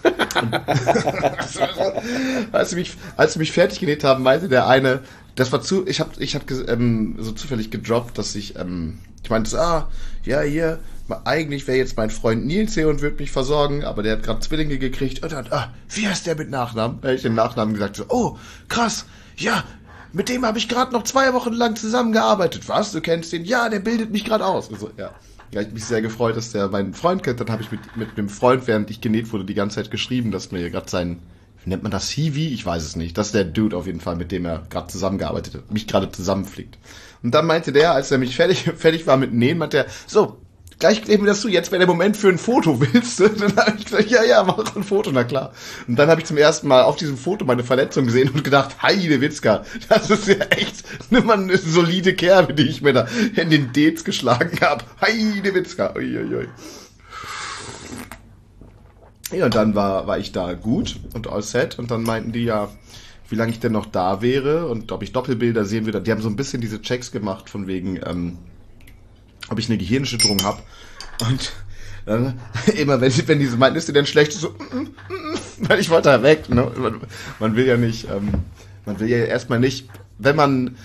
als, 2.53 2.71
sie 2.71 2.77
mich, 2.77 2.97
als 3.17 3.35
sie 3.35 3.39
mich 3.39 3.53
fertig 3.53 3.81
genäht 3.81 4.05
haben, 4.05 4.23
meinte 4.23 4.49
der 4.49 4.67
eine, 4.67 5.01
das 5.35 5.53
war 5.53 5.61
zu, 5.61 5.87
ich 5.87 6.01
habe 6.01 6.11
ich 6.19 6.35
hab, 6.35 6.51
ähm, 6.51 7.17
so 7.19 7.33
zufällig 7.33 7.71
gedroppt, 7.71 8.19
dass 8.19 8.35
ich, 8.35 8.57
ähm, 8.57 8.99
ich 9.23 9.31
meinte, 9.31 9.59
ah, 9.61 9.89
ja, 10.25 10.41
hier, 10.41 10.79
eigentlich 11.25 11.67
wäre 11.67 11.79
jetzt 11.79 11.97
mein 11.97 12.11
Freund 12.11 12.47
Nils 12.47 12.75
hier 12.75 12.89
und 12.89 13.01
würde 13.01 13.17
mich 13.17 13.31
versorgen, 13.31 13.85
aber 13.85 14.03
der 14.03 14.13
hat 14.13 14.23
gerade 14.23 14.41
Zwillinge 14.41 14.79
gekriegt 14.79 15.23
und 15.23 15.33
dann, 15.33 15.47
ah, 15.51 15.69
wie 15.89 16.07
heißt 16.07 16.27
der 16.27 16.37
mit 16.37 16.51
Nachnamen? 16.51 17.01
Da 17.01 17.09
habe 17.09 17.17
ich 17.17 17.23
den 17.23 17.35
Nachnamen 17.35 17.75
gesagt, 17.75 17.97
so, 17.97 18.05
oh, 18.09 18.37
krass, 18.69 19.07
ja, 19.37 19.65
mit 20.13 20.29
dem 20.29 20.45
habe 20.45 20.59
ich 20.59 20.69
gerade 20.69 20.93
noch 20.93 21.05
zwei 21.05 21.33
Wochen 21.35 21.53
lang 21.53 21.77
zusammengearbeitet. 21.77 22.69
Was, 22.69 22.93
du 22.93 23.01
kennst 23.01 23.33
den? 23.33 23.45
Ja, 23.45 23.69
der 23.69 23.79
bildet 23.79 24.11
mich 24.11 24.25
gerade 24.25 24.45
aus. 24.45 24.71
Also, 24.71 24.91
ja. 24.97 25.13
Ja, 25.53 25.61
ich 25.61 25.73
mich 25.73 25.85
sehr 25.85 26.01
gefreut, 26.01 26.37
dass 26.37 26.53
der 26.53 26.69
meinen 26.69 26.95
Freund 26.95 27.23
kennt. 27.23 27.41
Dann 27.41 27.51
habe 27.51 27.63
ich 27.63 27.73
mit, 27.73 27.97
mit 27.97 28.17
dem 28.17 28.29
Freund, 28.29 28.67
während 28.67 28.91
ich 28.91 29.01
genäht 29.01 29.33
wurde, 29.33 29.45
die 29.45 29.55
ganze 29.55 29.77
Zeit 29.77 29.91
geschrieben, 29.91 30.31
dass 30.31 30.53
mir 30.53 30.71
gerade 30.71 30.89
sein, 30.89 31.21
nennt 31.65 31.83
man 31.83 31.93
das 31.93 32.09
Hiwi? 32.11 32.49
Ich 32.49 32.65
weiß 32.65 32.85
es 32.85 32.97
nicht. 32.97 33.19
Das 33.19 33.29
ist 33.29 33.35
der 33.35 33.45
Dude 33.45 33.77
auf 33.77 33.87
jeden 33.87 34.01
Fall, 34.01 34.17
mit 34.17 34.33
dem 34.33 34.45
er 34.45 34.63
gerade 34.71 34.89
zusammengearbeitet 34.89 35.55
hat, 35.55 35.73
mich 35.73 35.87
gerade 35.87 36.11
zusammenfliegt. 36.11 36.79
Und 37.23 37.35
dann 37.35 37.47
meinte 37.47 37.73
der, 37.73 37.95
als 37.95 38.11
er 38.11 38.19
mich 38.19 38.37
fertig, 38.37 38.63
fertig 38.77 39.07
war 39.07 39.17
mit 39.17 39.33
Nähen, 39.33 39.59
meinte 39.59 39.79
er, 39.79 39.87
so, 40.07 40.39
gleich 40.81 41.03
kleben 41.03 41.25
wir 41.25 41.29
das 41.29 41.43
zu, 41.43 41.49
jetzt 41.49 41.71
wäre 41.71 41.79
der 41.79 41.87
Moment 41.87 42.17
für 42.17 42.29
ein 42.29 42.39
Foto, 42.39 42.81
willst 42.81 43.21
du? 43.21 43.29
Dann 43.29 43.55
habe 43.57 43.75
ich 43.79 43.85
gesagt, 43.85 44.11
ja, 44.11 44.25
ja, 44.25 44.43
mach 44.43 44.75
ein 44.75 44.83
Foto, 44.83 45.11
na 45.13 45.23
klar. 45.23 45.53
Und 45.87 45.97
dann 45.97 46.09
habe 46.09 46.21
ich 46.21 46.27
zum 46.27 46.37
ersten 46.37 46.67
Mal 46.67 46.83
auf 46.83 46.97
diesem 46.97 47.17
Foto 47.17 47.45
meine 47.45 47.63
Verletzung 47.63 48.07
gesehen 48.07 48.31
und 48.31 48.43
gedacht, 48.43 48.83
Heide 48.83 49.21
Witzka, 49.21 49.65
das 49.89 50.11
ist 50.11 50.27
ja 50.27 50.37
echt 50.47 50.83
immer 51.11 51.35
eine 51.35 51.57
solide 51.57 52.15
Kerbe, 52.15 52.55
die 52.55 52.69
ich 52.69 52.83
mir 52.83 52.93
da 52.93 53.07
in 53.37 53.51
den 53.51 53.73
Dates 53.73 54.05
geschlagen 54.05 54.59
habe. 54.61 54.85
Heide 55.01 55.55
Witzka, 55.55 55.95
uiuiui. 55.95 56.49
Ja, 59.33 59.45
und 59.45 59.55
dann 59.55 59.75
war, 59.75 60.07
war 60.07 60.19
ich 60.19 60.33
da 60.33 60.55
gut 60.55 60.99
und 61.15 61.29
all 61.29 61.43
set 61.43 61.79
und 61.79 61.91
dann 61.91 62.03
meinten 62.03 62.33
die 62.33 62.45
ja, 62.45 62.69
wie 63.29 63.37
lange 63.37 63.53
ich 63.53 63.61
denn 63.61 63.73
noch 63.73 63.87
da 63.87 64.23
wäre 64.23 64.67
und 64.67 64.91
ob 64.91 65.03
ich 65.03 65.13
Doppelbilder 65.13 65.65
sehen 65.65 65.85
würde. 65.85 66.01
Die 66.01 66.11
haben 66.11 66.23
so 66.23 66.29
ein 66.29 66.37
bisschen 66.37 66.61
diese 66.61 66.83
Checks 66.83 67.13
gemacht 67.13 67.49
von 67.49 67.69
wegen, 67.69 68.01
ähm, 68.05 68.39
ob 69.51 69.59
ich 69.59 69.69
eine 69.69 69.79
Gehirnerschütterung 69.79 70.43
habe. 70.43 70.63
Und 71.29 71.53
dann, 72.07 72.41
immer 72.77 73.01
wenn, 73.01 73.13
wenn 73.29 73.39
diese 73.39 73.57
meinten, 73.57 73.77
ist 73.77 73.89
dir 73.89 73.93
denn 73.93 74.07
schlecht? 74.07 74.33
So, 74.33 74.51
mm, 74.51 74.79
mm, 74.79 74.83
mm, 74.83 75.69
weil 75.69 75.81
ich 75.81 75.91
wollte 75.91 76.09
da 76.09 76.23
weg. 76.23 76.49
Ne? 76.49 76.71
Man, 76.77 77.01
man 77.39 77.57
will 77.57 77.67
ja 77.67 77.77
nicht, 77.77 78.09
ähm, 78.09 78.31
man 78.87 78.99
will 78.99 79.09
ja 79.09 79.19
erstmal 79.19 79.61
nicht, 79.61 79.89
wenn 80.19 80.37
man 80.37 80.77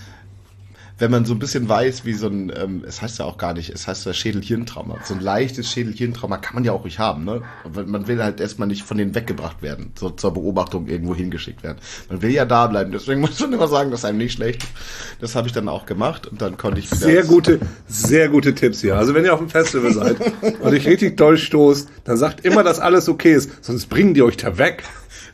wenn 0.98 1.12
man 1.12 1.26
so 1.26 1.34
ein 1.34 1.40
bisschen 1.40 1.68
weiß, 1.68 2.06
wie 2.06 2.14
so 2.14 2.28
ein, 2.28 2.52
ähm, 2.56 2.84
es 2.88 3.02
heißt 3.02 3.20
ja 3.20 3.26
auch 3.26 3.38
gar 3.38 3.54
nicht, 3.54 3.70
es 3.70 3.88
heißt 3.88 4.06
ja 4.06 4.14
Schädelhirntrauma. 4.14 5.00
So 5.04 5.14
ein 5.14 5.20
leichtes 5.20 5.70
Schädelhirntrauma 5.70 6.38
kann 6.38 6.56
man 6.56 6.64
ja 6.64 6.72
auch 6.72 6.84
ruhig 6.84 7.00
haben, 7.00 7.26
ne? 7.26 7.42
Man 7.86 8.08
will 8.08 8.24
halt 8.24 8.40
erstmal 8.40 8.68
nicht 8.68 8.84
von 8.84 8.98
denen 8.98 9.14
weggebracht 9.14 9.62
werden, 9.62 9.92
so 10.00 10.10
zur 10.10 10.34
Beobachtung 10.34 10.88
irgendwo 10.88 11.14
hingeschickt 11.14 11.64
werden. 11.64 11.80
Man 12.10 12.22
will 12.22 12.32
ja 12.32 12.46
da 12.46 12.68
bleiben, 12.68 12.92
deswegen 12.92 13.20
muss 13.22 13.40
man 13.40 13.52
immer 13.52 13.68
sagen, 13.68 13.92
dass 13.92 14.06
einem 14.06 14.20
nicht 14.20 14.34
schlecht 14.34 14.64
ist. 14.64 14.72
Das 15.20 15.36
habe 15.36 15.48
ich 15.48 15.54
dann 15.54 15.68
auch 15.68 15.86
gemacht 15.86 16.28
und 16.28 16.42
dann 16.42 16.58
konnte 16.58 16.80
ich 16.80 16.86
wieder. 16.86 16.98
Sehr 16.98 17.24
gute, 17.24 17.60
sehr 17.88 18.30
gute 18.30 18.56
Tipps 18.56 18.82
hier. 18.82 18.96
Also 18.96 19.14
wenn 19.14 19.26
ihr 19.26 19.34
auf 19.34 19.40
dem 19.40 19.50
Festival 19.50 19.94
seid 19.94 20.18
und 20.62 20.74
euch 20.74 20.88
richtig 20.88 21.18
doll 21.18 21.38
stoßt, 21.38 21.90
dann 22.06 22.18
sagt 22.18 22.46
immer, 22.46 22.64
dass 22.64 22.80
alles 22.80 23.10
okay 23.10 23.34
ist, 23.34 23.64
sonst 23.64 23.88
bringen 23.88 24.14
die 24.14 24.22
euch 24.22 24.38
da 24.38 24.58
weg. 24.58 24.84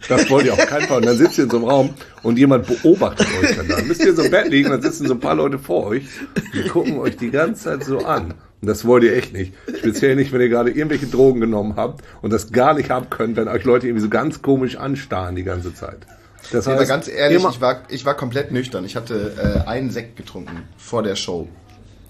Das 0.08 0.30
wollt 0.30 0.46
ihr 0.46 0.54
auf 0.54 0.65
keinen 0.65 0.88
Fall. 0.88 0.98
Und 0.98 1.06
dann 1.06 1.17
sitzt 1.17 1.38
ihr 1.38 1.46
in 1.46 1.50
so 1.50 1.58
einem 1.58 1.65
Raum 1.67 1.89
und 2.24 2.38
jemand 2.38 2.67
beobachtet 2.67 3.28
euch 3.41 3.56
dann. 3.56 3.67
Dann 3.67 3.88
müsst 3.88 4.04
ihr 4.04 4.15
so 4.15 4.24
im 4.24 4.32
Bett 4.32 4.50
liegen, 4.50 4.70
dann 4.70 4.82
sitzen 4.82 5.08
so 5.08 5.13
ein 5.13 5.20
paar 5.20 5.36
Leute 5.36 5.60
vor 5.60 5.88
euch 5.88 6.06
die 6.54 6.67
gucken 6.67 6.98
euch 7.00 7.17
die 7.17 7.32
ganze 7.32 7.63
Zeit 7.63 7.84
so 7.84 8.00
an. 8.00 8.34
Und 8.62 8.67
das 8.67 8.86
wollt 8.86 9.04
ihr 9.04 9.15
echt 9.15 9.34
nicht. 9.34 9.54
Speziell 9.80 10.15
nicht, 10.15 10.32
wenn 10.32 10.41
ihr 10.41 10.50
gerade 10.50 10.70
irgendwelche 10.70 11.08
Drogen 11.08 11.41
genommen 11.41 11.76
habt 11.76 12.04
und 12.22 12.32
das 12.32 12.52
gar 12.52 12.76
nicht 12.76 12.89
haben 12.89 13.10
könnt, 13.10 13.36
wenn 13.36 13.48
euch 13.48 13.63
Leute 13.63 13.88
irgendwie 13.88 14.04
so 14.04 14.10
ganz 14.10 14.41
komisch 14.41 14.76
anstarren 14.76 15.36
die 15.36 15.44
ganze 15.44 15.74
Zeit. 15.74 16.06
Das 16.52 16.67
heißt, 16.67 16.78
Aber 16.78 16.86
ganz 16.86 17.08
ehrlich, 17.08 17.44
ich 17.44 17.62
war, 17.62 17.84
ich 17.89 18.06
war 18.06 18.15
komplett 18.15 18.52
nüchtern. 18.52 18.86
Ich 18.86 18.96
hatte 18.96 19.63
äh, 19.65 19.67
einen 19.67 19.89
Sekt 19.89 20.15
getrunken 20.15 20.63
vor 20.78 21.02
der 21.04 21.15
Show 21.15 21.48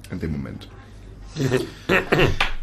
in 0.10 0.20
dem 0.20 0.32
Moment. 0.32 0.68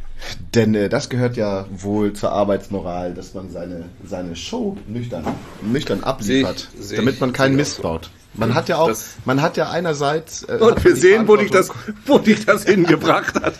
Denn 0.54 0.74
äh, 0.74 0.88
das 0.88 1.08
gehört 1.08 1.36
ja 1.36 1.66
wohl 1.70 2.12
zur 2.12 2.32
Arbeitsmoral, 2.32 3.14
dass 3.14 3.34
man 3.34 3.50
seine, 3.50 3.84
seine 4.04 4.36
Show 4.36 4.76
nüchtern, 4.86 5.24
nüchtern 5.62 6.02
abliefert, 6.04 6.68
seh 6.72 6.78
ich, 6.78 6.86
seh 6.86 6.96
damit 6.96 7.20
man 7.20 7.32
keinen 7.32 7.56
Mist 7.56 7.82
baut. 7.82 8.10
Man 8.34 8.54
hat 8.54 8.68
ja 8.68 8.78
auch, 8.78 8.88
das 8.88 9.16
man 9.24 9.42
hat 9.42 9.56
ja 9.56 9.70
einerseits. 9.70 10.44
Äh, 10.44 10.58
und 10.60 10.84
wir 10.84 10.96
sehen, 10.96 11.26
wo 11.26 11.36
dich 11.36 11.50
das, 11.50 11.70
wo 12.06 12.18
dich 12.18 12.44
das 12.44 12.64
hingebracht 12.64 13.34
hat. 13.34 13.54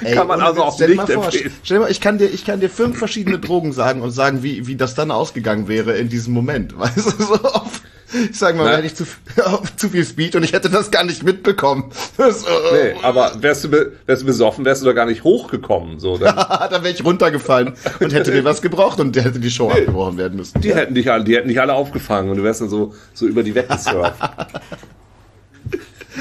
Ey, 0.00 0.14
kann 0.14 0.26
man 0.26 0.40
also 0.40 0.62
auch 0.62 0.78
nicht 0.78 0.94
vor, 0.94 1.24
empfehlen. 1.24 1.52
Stell 1.62 1.78
dir 1.78 1.84
mal, 1.84 1.90
ich 1.90 2.00
kann 2.00 2.18
dir, 2.18 2.26
ich 2.26 2.44
kann 2.44 2.60
dir 2.60 2.70
fünf 2.70 2.98
verschiedene 2.98 3.38
Drogen 3.38 3.72
sagen 3.72 4.00
und 4.00 4.10
sagen, 4.10 4.42
wie, 4.42 4.66
wie 4.66 4.76
das 4.76 4.94
dann 4.94 5.10
ausgegangen 5.10 5.68
wäre 5.68 5.96
in 5.96 6.08
diesem 6.08 6.34
Moment. 6.34 6.78
Weißt 6.78 6.96
du, 6.96 7.24
so 7.24 7.34
auf, 7.34 7.82
ich 8.30 8.38
sag 8.38 8.56
mal, 8.56 8.76
hätte 8.76 8.86
ich 8.86 8.94
zu, 8.94 9.04
zu 9.76 9.88
viel 9.88 10.04
Speed 10.04 10.36
und 10.36 10.42
ich 10.42 10.52
hätte 10.52 10.70
das 10.70 10.90
gar 10.90 11.04
nicht 11.04 11.22
mitbekommen. 11.22 11.90
Das, 12.16 12.44
nee, 12.72 12.94
aber 13.02 13.32
wärst 13.40 13.64
du, 13.64 13.70
wärst 13.70 14.22
du 14.22 14.26
besoffen, 14.26 14.64
wärst 14.64 14.80
du 14.80 14.86
da 14.86 14.92
gar 14.92 15.04
nicht 15.04 15.22
hochgekommen. 15.22 15.98
So, 16.00 16.16
dann, 16.16 16.34
dann 16.70 16.82
wäre 16.82 16.94
ich 16.94 17.04
runtergefallen 17.04 17.74
und 18.00 18.12
hätte 18.12 18.32
mir 18.32 18.44
was 18.44 18.62
gebraucht 18.62 19.00
und 19.00 19.14
der 19.14 19.24
hätte 19.24 19.38
die 19.38 19.50
Show 19.50 19.68
nee, 19.68 19.80
abgebrochen 19.80 20.16
werden 20.16 20.36
müssen. 20.36 20.60
Die 20.60 20.74
hätten 20.74 20.94
dich 20.94 21.10
alle, 21.10 21.24
die 21.24 21.36
hätten 21.36 21.48
dich 21.48 21.60
alle 21.60 21.74
aufgefangen 21.74 22.30
und 22.30 22.38
du 22.38 22.42
wärst 22.42 22.62
dann 22.62 22.70
so, 22.70 22.94
so 23.12 23.26
über 23.26 23.42
die 23.42 23.54
weggesurft. 23.54 24.18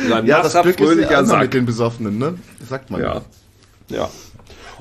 ja, 0.10 0.22
das 0.22 0.62
Glück 0.62 0.80
ist 0.80 1.10
ja 1.10 1.38
mit 1.38 1.54
den 1.54 1.66
Besoffenen, 1.66 2.18
ne? 2.18 2.36
Das 2.60 2.70
sagt 2.70 2.92
man. 2.92 3.02
Ja. 3.02 3.22
Ja. 3.90 4.10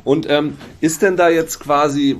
Und 0.02 0.28
ähm, 0.28 0.56
ist 0.80 1.02
denn 1.02 1.16
da 1.16 1.28
jetzt 1.28 1.60
quasi 1.60 2.16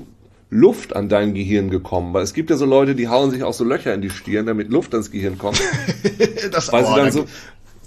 Luft 0.55 0.95
an 0.95 1.09
dein 1.09 1.35
Gehirn 1.35 1.69
gekommen? 1.69 2.14
Weil 2.14 2.23
es 2.23 2.33
gibt 2.33 2.49
ja 2.49 2.57
so 2.57 2.64
Leute, 2.64 2.95
die 2.95 3.09
hauen 3.09 3.31
sich 3.31 3.43
auch 3.43 3.53
so 3.53 3.64
Löcher 3.64 3.93
in 3.93 4.03
die 4.03 4.11
Stirn, 4.11 4.47
damit 4.47 4.71
Luft 4.71 4.95
ans 4.95 5.11
Gehirn 5.11 5.37
kommt. 5.37 5.61
das 6.53 6.73
weil 6.73 6.85
oh, 6.85 6.97
dann 6.97 7.11
so, 7.11 7.27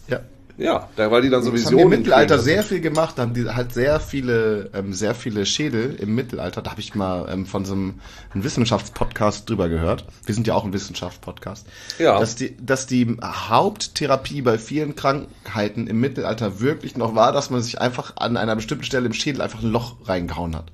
ja. 0.10 0.20
Ja, 0.58 0.90
da 0.96 1.12
war 1.12 1.22
die 1.22 1.30
dann 1.30 1.44
sowieso. 1.44 1.66
Das 1.66 1.72
haben 1.72 1.78
die 1.78 1.84
im 1.84 1.90
Mittelalter 2.02 2.40
sehr 2.40 2.64
viel 2.64 2.82
gemacht, 2.82 3.14
da 3.18 3.22
haben 3.22 3.36
die 3.36 3.48
halt 3.48 3.74
sehr 3.74 4.00
viele, 4.00 4.72
ähm, 4.74 4.92
sehr 4.92 5.14
viele 5.14 5.46
Schädel 5.46 5.96
im 6.00 6.16
Mittelalter. 6.16 6.64
Da 6.64 6.72
habe 6.72 6.82
ich 6.82 6.96
mal 6.96 7.30
ähm, 7.32 7.46
von 7.46 7.64
so 7.64 7.74
einem, 7.74 8.00
einem 8.34 8.44
Wissenschaftspodcast 8.44 9.48
drüber 9.48 9.70
gehört. 9.70 10.06
Wir 10.26 10.34
sind 10.34 10.48
ja 10.48 10.56
auch 10.56 10.66
ein 10.66 10.74
Wissenschaftspodcast. 10.74 11.68
Ja. 12.00 12.20
Dass 12.20 12.36
die, 12.36 12.58
dass 12.58 12.88
die 12.88 13.18
Haupttherapie 13.24 14.42
bei 14.42 14.58
vielen 14.58 14.96
Krankheiten 14.96 15.86
im 15.86 16.00
Mittelalter 16.00 16.60
wirklich 16.60 16.98
noch 16.98 17.14
war, 17.14 17.32
dass 17.32 17.52
man 17.52 17.62
sich 17.62 17.80
einfach 17.80 18.18
an 18.18 18.36
einer 18.36 18.56
bestimmten 18.56 18.84
Stelle 18.84 19.06
im 19.06 19.14
Schädel 19.14 19.42
einfach 19.42 19.62
ein 19.62 19.72
Loch 19.72 19.96
reingehauen 20.06 20.56
hat. 20.56 20.72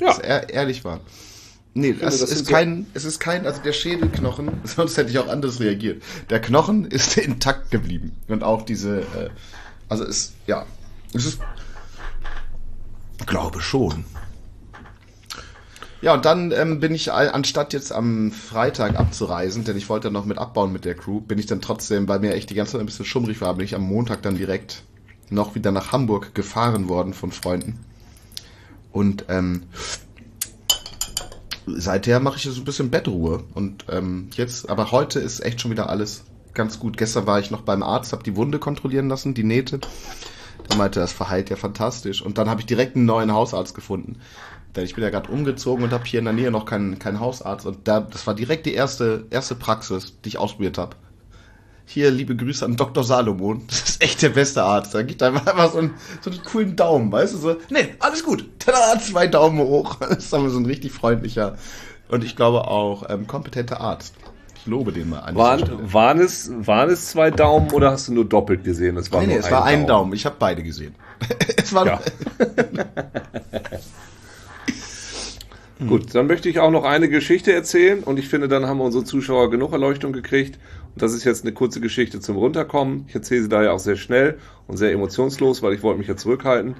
Ja. 0.00 0.08
Das 0.08 0.18
ehr, 0.18 0.50
ehrlich 0.50 0.84
war. 0.84 1.00
Nee, 1.74 1.92
finde, 1.92 2.06
das, 2.06 2.22
ist 2.22 2.48
kein, 2.48 2.86
es 2.94 3.04
ist 3.04 3.20
kein, 3.20 3.46
also 3.46 3.60
der 3.62 3.72
Schädelknochen, 3.72 4.50
sonst 4.64 4.96
hätte 4.96 5.10
ich 5.10 5.18
auch 5.18 5.28
anders 5.28 5.60
reagiert. 5.60 6.02
Der 6.30 6.40
Knochen 6.40 6.84
ist 6.90 7.16
intakt 7.18 7.70
geblieben. 7.70 8.12
Und 8.26 8.42
auch 8.42 8.62
diese, 8.62 9.00
äh, 9.00 9.30
also 9.88 10.04
es, 10.04 10.32
ja, 10.46 10.66
es 11.14 11.24
ist, 11.24 11.40
glaube 13.26 13.60
schon. 13.60 14.04
Ja, 16.00 16.14
und 16.14 16.24
dann 16.24 16.52
ähm, 16.52 16.78
bin 16.78 16.94
ich, 16.94 17.12
anstatt 17.12 17.72
jetzt 17.72 17.92
am 17.92 18.30
Freitag 18.30 18.98
abzureisen, 18.98 19.64
denn 19.64 19.76
ich 19.76 19.88
wollte 19.88 20.12
noch 20.12 20.24
mit 20.24 20.38
abbauen 20.38 20.72
mit 20.72 20.84
der 20.84 20.94
Crew, 20.94 21.20
bin 21.20 21.38
ich 21.38 21.46
dann 21.46 21.60
trotzdem, 21.60 22.06
weil 22.06 22.20
mir 22.20 22.34
echt 22.34 22.50
die 22.50 22.54
ganze 22.54 22.72
Zeit 22.72 22.80
ein 22.80 22.86
bisschen 22.86 23.04
schummrig 23.04 23.40
war, 23.40 23.54
bin 23.54 23.64
ich 23.64 23.74
am 23.74 23.82
Montag 23.82 24.22
dann 24.22 24.36
direkt 24.36 24.84
noch 25.28 25.56
wieder 25.56 25.72
nach 25.72 25.90
Hamburg 25.90 26.34
gefahren 26.34 26.88
worden 26.88 27.14
von 27.14 27.32
Freunden. 27.32 27.84
Und 28.98 29.26
ähm, 29.28 29.62
seither 31.66 32.18
mache 32.18 32.36
ich 32.36 32.42
so 32.42 32.60
ein 32.60 32.64
bisschen 32.64 32.90
Bettruhe. 32.90 33.44
Und 33.54 33.84
ähm, 33.88 34.28
jetzt, 34.34 34.68
aber 34.68 34.90
heute 34.90 35.20
ist 35.20 35.38
echt 35.38 35.60
schon 35.60 35.70
wieder 35.70 35.88
alles 35.88 36.24
ganz 36.52 36.80
gut. 36.80 36.96
Gestern 36.96 37.24
war 37.24 37.38
ich 37.38 37.52
noch 37.52 37.60
beim 37.60 37.84
Arzt, 37.84 38.12
habe 38.12 38.24
die 38.24 38.34
Wunde 38.34 38.58
kontrollieren 38.58 39.08
lassen, 39.08 39.34
die 39.34 39.44
Nähte. 39.44 39.78
Der 40.68 40.76
meinte, 40.76 40.98
das 40.98 41.12
verheilt 41.12 41.48
ja 41.48 41.54
fantastisch. 41.54 42.22
Und 42.22 42.38
dann 42.38 42.50
habe 42.50 42.58
ich 42.58 42.66
direkt 42.66 42.96
einen 42.96 43.06
neuen 43.06 43.32
Hausarzt 43.32 43.76
gefunden. 43.76 44.16
Denn 44.74 44.84
ich 44.84 44.96
bin 44.96 45.04
ja 45.04 45.10
gerade 45.10 45.30
umgezogen 45.30 45.84
und 45.84 45.92
habe 45.92 46.04
hier 46.04 46.18
in 46.18 46.24
der 46.24 46.34
Nähe 46.34 46.50
noch 46.50 46.64
keinen, 46.64 46.98
keinen 46.98 47.20
Hausarzt. 47.20 47.66
Und 47.66 47.86
da, 47.86 48.00
das 48.00 48.26
war 48.26 48.34
direkt 48.34 48.66
die 48.66 48.74
erste, 48.74 49.26
erste 49.30 49.54
Praxis, 49.54 50.20
die 50.24 50.30
ich 50.30 50.38
ausprobiert 50.38 50.76
habe. 50.76 50.96
Hier, 51.90 52.10
liebe 52.10 52.36
Grüße 52.36 52.66
an 52.66 52.76
Dr. 52.76 53.02
Salomon. 53.02 53.62
Das 53.68 53.88
ist 53.88 54.02
echt 54.04 54.20
der 54.20 54.28
beste 54.28 54.62
Arzt. 54.62 54.94
Da 54.94 55.00
gibt 55.00 55.22
einfach, 55.22 55.46
einfach 55.46 55.72
so, 55.72 55.78
einen, 55.78 55.94
so 56.20 56.30
einen 56.30 56.44
coolen 56.44 56.76
Daumen, 56.76 57.10
weißt 57.10 57.32
du? 57.32 57.38
So, 57.38 57.56
nee, 57.70 57.94
alles 57.98 58.22
gut. 58.22 58.46
Tada, 58.58 59.00
zwei 59.00 59.26
Daumen 59.26 59.58
hoch. 59.58 59.96
Das 60.00 60.18
ist 60.18 60.34
aber 60.34 60.50
so 60.50 60.58
ein 60.58 60.66
richtig 60.66 60.92
freundlicher 60.92 61.56
und 62.10 62.24
ich 62.24 62.36
glaube 62.36 62.68
auch 62.68 63.08
ähm, 63.08 63.26
kompetenter 63.26 63.80
Arzt. 63.80 64.14
lobe 64.66 64.92
den 64.92 65.08
mal 65.08 65.20
an. 65.20 65.34
Waren, 65.34 65.92
waren, 65.92 66.20
es, 66.20 66.50
waren 66.54 66.90
es 66.90 67.06
zwei 67.08 67.30
Daumen 67.30 67.70
oder 67.70 67.90
hast 67.90 68.08
du 68.08 68.12
nur 68.12 68.26
doppelt 68.26 68.64
gesehen? 68.64 68.98
Es 68.98 69.10
war 69.10 69.22
nee, 69.22 69.28
nee, 69.28 69.36
es 69.36 69.50
war 69.50 69.64
ein 69.64 69.86
Daumen. 69.86 69.86
Daumen. 69.86 70.12
Ich 70.12 70.26
habe 70.26 70.36
beide 70.38 70.62
gesehen. 70.62 70.94
es 71.56 71.72
war 71.72 71.86
ja. 71.86 72.00
Gut, 75.86 76.12
dann 76.14 76.26
möchte 76.26 76.48
ich 76.48 76.58
auch 76.58 76.72
noch 76.72 76.84
eine 76.84 77.08
Geschichte 77.08 77.52
erzählen 77.52 78.02
und 78.02 78.18
ich 78.18 78.28
finde, 78.28 78.48
dann 78.48 78.66
haben 78.66 78.80
unsere 78.80 79.04
Zuschauer 79.04 79.48
genug 79.50 79.72
Erleuchtung 79.72 80.12
gekriegt. 80.12 80.58
Und 80.98 81.02
das 81.02 81.14
ist 81.14 81.22
jetzt 81.22 81.44
eine 81.44 81.54
kurze 81.54 81.80
Geschichte 81.80 82.18
zum 82.18 82.36
Runterkommen. 82.36 83.04
Ich 83.06 83.14
erzähle 83.14 83.42
sie 83.42 83.48
daher 83.48 83.72
auch 83.72 83.78
sehr 83.78 83.94
schnell 83.94 84.36
und 84.66 84.78
sehr 84.78 84.90
emotionslos, 84.90 85.62
weil 85.62 85.72
ich 85.72 85.84
wollte 85.84 86.00
mich 86.00 86.08
ja 86.08 86.16
zurückhalten. 86.16 86.74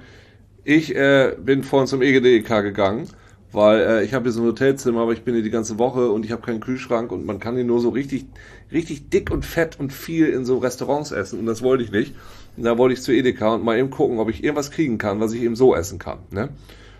Ich 0.65 0.93
äh, 0.93 1.37
bin 1.41 1.63
vorhin 1.63 1.87
zum 1.87 2.01
EGDEK 2.01 2.45
gegangen, 2.61 3.07
weil 3.53 3.79
äh, 3.79 4.03
ich 4.03 4.13
habe 4.13 4.23
hier 4.23 4.33
so 4.33 4.41
ein 4.41 4.47
Hotelzimmer, 4.47 5.03
aber 5.03 5.13
ich 5.13 5.21
bin 5.23 5.35
hier 5.35 5.43
die 5.43 5.49
ganze 5.49 5.79
Woche 5.79 6.09
und 6.09 6.25
ich 6.25 6.33
habe 6.33 6.41
keinen 6.41 6.59
Kühlschrank 6.59 7.13
und 7.13 7.25
man 7.25 7.39
kann 7.39 7.55
hier 7.55 7.63
nur 7.63 7.79
so 7.79 7.87
richtig, 7.87 8.25
richtig 8.73 9.09
dick 9.09 9.31
und 9.31 9.45
fett 9.45 9.79
und 9.79 9.93
viel 9.93 10.27
in 10.27 10.43
so 10.43 10.57
Restaurants 10.57 11.13
essen 11.13 11.39
und 11.39 11.45
das 11.45 11.61
wollte 11.61 11.85
ich 11.85 11.91
nicht. 11.93 12.13
Und 12.57 12.65
da 12.65 12.77
wollte 12.77 12.95
ich 12.95 13.01
zu 13.01 13.13
Edeka 13.13 13.53
und 13.53 13.63
mal 13.63 13.77
eben 13.77 13.89
gucken, 13.89 14.19
ob 14.19 14.29
ich 14.29 14.43
irgendwas 14.43 14.69
kriegen 14.69 14.97
kann, 14.97 15.21
was 15.21 15.31
ich 15.31 15.43
eben 15.43 15.55
so 15.55 15.73
essen 15.73 15.97
kann. 15.97 16.17
Ne? 16.31 16.49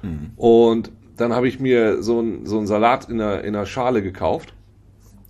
Mhm. 0.03 0.31
Und 0.37 0.89
dann 1.17 1.33
habe 1.33 1.49
ich 1.49 1.59
mir 1.59 2.01
so 2.01 2.19
einen 2.19 2.45
so 2.45 2.59
einen 2.59 2.67
Salat 2.67 3.09
in 3.09 3.19
einer, 3.19 3.43
in 3.43 3.57
einer 3.57 3.65
Schale 3.65 4.01
gekauft 4.01 4.53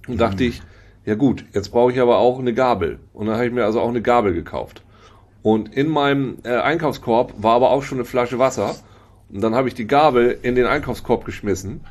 und 0.07 0.13
mhm. 0.13 0.19
dachte 0.19 0.43
ich, 0.43 0.61
ja 1.05 1.15
gut, 1.15 1.45
jetzt 1.53 1.69
brauche 1.69 1.91
ich 1.91 1.99
aber 1.99 2.17
auch 2.17 2.39
eine 2.39 2.53
Gabel. 2.53 2.99
Und 3.13 3.27
dann 3.27 3.35
habe 3.35 3.47
ich 3.47 3.53
mir 3.53 3.65
also 3.65 3.81
auch 3.81 3.89
eine 3.89 4.01
Gabel 4.01 4.33
gekauft. 4.33 4.83
Und 5.41 5.73
in 5.73 5.87
meinem 5.87 6.37
äh, 6.43 6.57
Einkaufskorb 6.57 7.33
war 7.37 7.55
aber 7.55 7.71
auch 7.71 7.83
schon 7.83 7.97
eine 7.97 8.05
Flasche 8.05 8.39
Wasser. 8.39 8.75
Und 9.31 9.41
dann 9.41 9.55
habe 9.55 9.67
ich 9.67 9.73
die 9.73 9.87
Gabel 9.87 10.37
in 10.41 10.55
den 10.55 10.65
Einkaufskorb 10.65 11.25
geschmissen. 11.25 11.81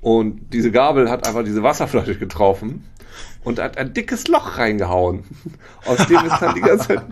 Und 0.00 0.52
diese 0.52 0.70
Gabel 0.70 1.10
hat 1.10 1.26
einfach 1.26 1.44
diese 1.44 1.62
Wasserflasche 1.62 2.14
getroffen 2.18 2.84
und 3.44 3.60
hat 3.60 3.78
ein 3.78 3.94
dickes 3.94 4.28
Loch 4.28 4.58
reingehauen, 4.58 5.24
aus 5.86 6.06
dem 6.06 6.18
es 6.18 6.38
dann 6.40 6.54
die 6.54 6.60
ganze 6.60 6.88
Zeit 6.88 7.02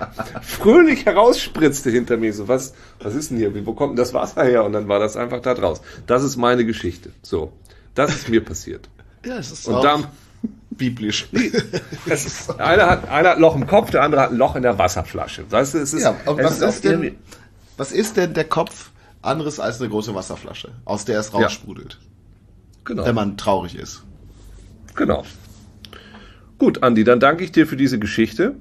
fröhlich 0.42 1.06
herausspritzte 1.06 1.90
hinter 1.90 2.16
mir. 2.16 2.32
So, 2.32 2.48
was, 2.48 2.74
was 3.00 3.14
ist 3.14 3.30
denn 3.30 3.38
hier? 3.38 3.66
Wo 3.66 3.72
kommt 3.72 3.92
denn 3.92 3.96
das 3.96 4.12
Wasser 4.12 4.44
her? 4.44 4.64
Und 4.64 4.72
dann 4.72 4.88
war 4.88 4.98
das 4.98 5.16
einfach 5.16 5.40
da 5.40 5.54
draus. 5.54 5.80
Das 6.06 6.22
ist 6.22 6.36
meine 6.36 6.64
Geschichte. 6.66 7.10
So, 7.22 7.52
das 7.94 8.14
ist 8.14 8.28
mir 8.28 8.44
passiert. 8.44 8.88
Ja, 9.24 9.38
es 9.38 9.52
ist 9.52 9.66
und 9.66 9.76
auch 9.76 9.82
dann, 9.82 10.06
biblisch. 10.76 11.28
ist, 12.06 12.60
einer, 12.60 12.88
hat, 12.88 13.08
einer 13.08 13.30
hat 13.30 13.36
ein 13.36 13.40
Loch 13.40 13.56
im 13.56 13.66
Kopf, 13.66 13.90
der 13.90 14.02
andere 14.02 14.22
hat 14.22 14.30
ein 14.30 14.36
Loch 14.36 14.56
in 14.56 14.62
der 14.62 14.78
Wasserflasche. 14.78 15.44
Weißt 15.50 15.74
du, 15.74 15.78
es 15.78 15.94
ist, 15.94 16.02
ja, 16.02 16.16
was, 16.24 16.60
ist, 16.60 16.62
ist 16.62 16.84
denn, 16.84 17.16
was 17.76 17.92
ist 17.92 18.16
denn 18.16 18.34
der 18.34 18.44
Kopf 18.44 18.90
anderes 19.22 19.60
als 19.60 19.80
eine 19.80 19.90
große 19.90 20.14
Wasserflasche, 20.14 20.72
aus 20.84 21.04
der 21.04 21.18
es 21.18 21.32
raussprudelt? 21.32 21.98
Ja. 22.00 22.08
Genau. 22.84 23.06
Wenn 23.06 23.14
man 23.14 23.36
traurig 23.36 23.76
ist. 23.76 24.02
Genau. 24.94 25.24
Gut, 26.58 26.82
Andi, 26.82 27.04
dann 27.04 27.18
danke 27.18 27.44
ich 27.44 27.52
dir 27.52 27.66
für 27.66 27.76
diese 27.76 27.98
Geschichte 27.98 28.54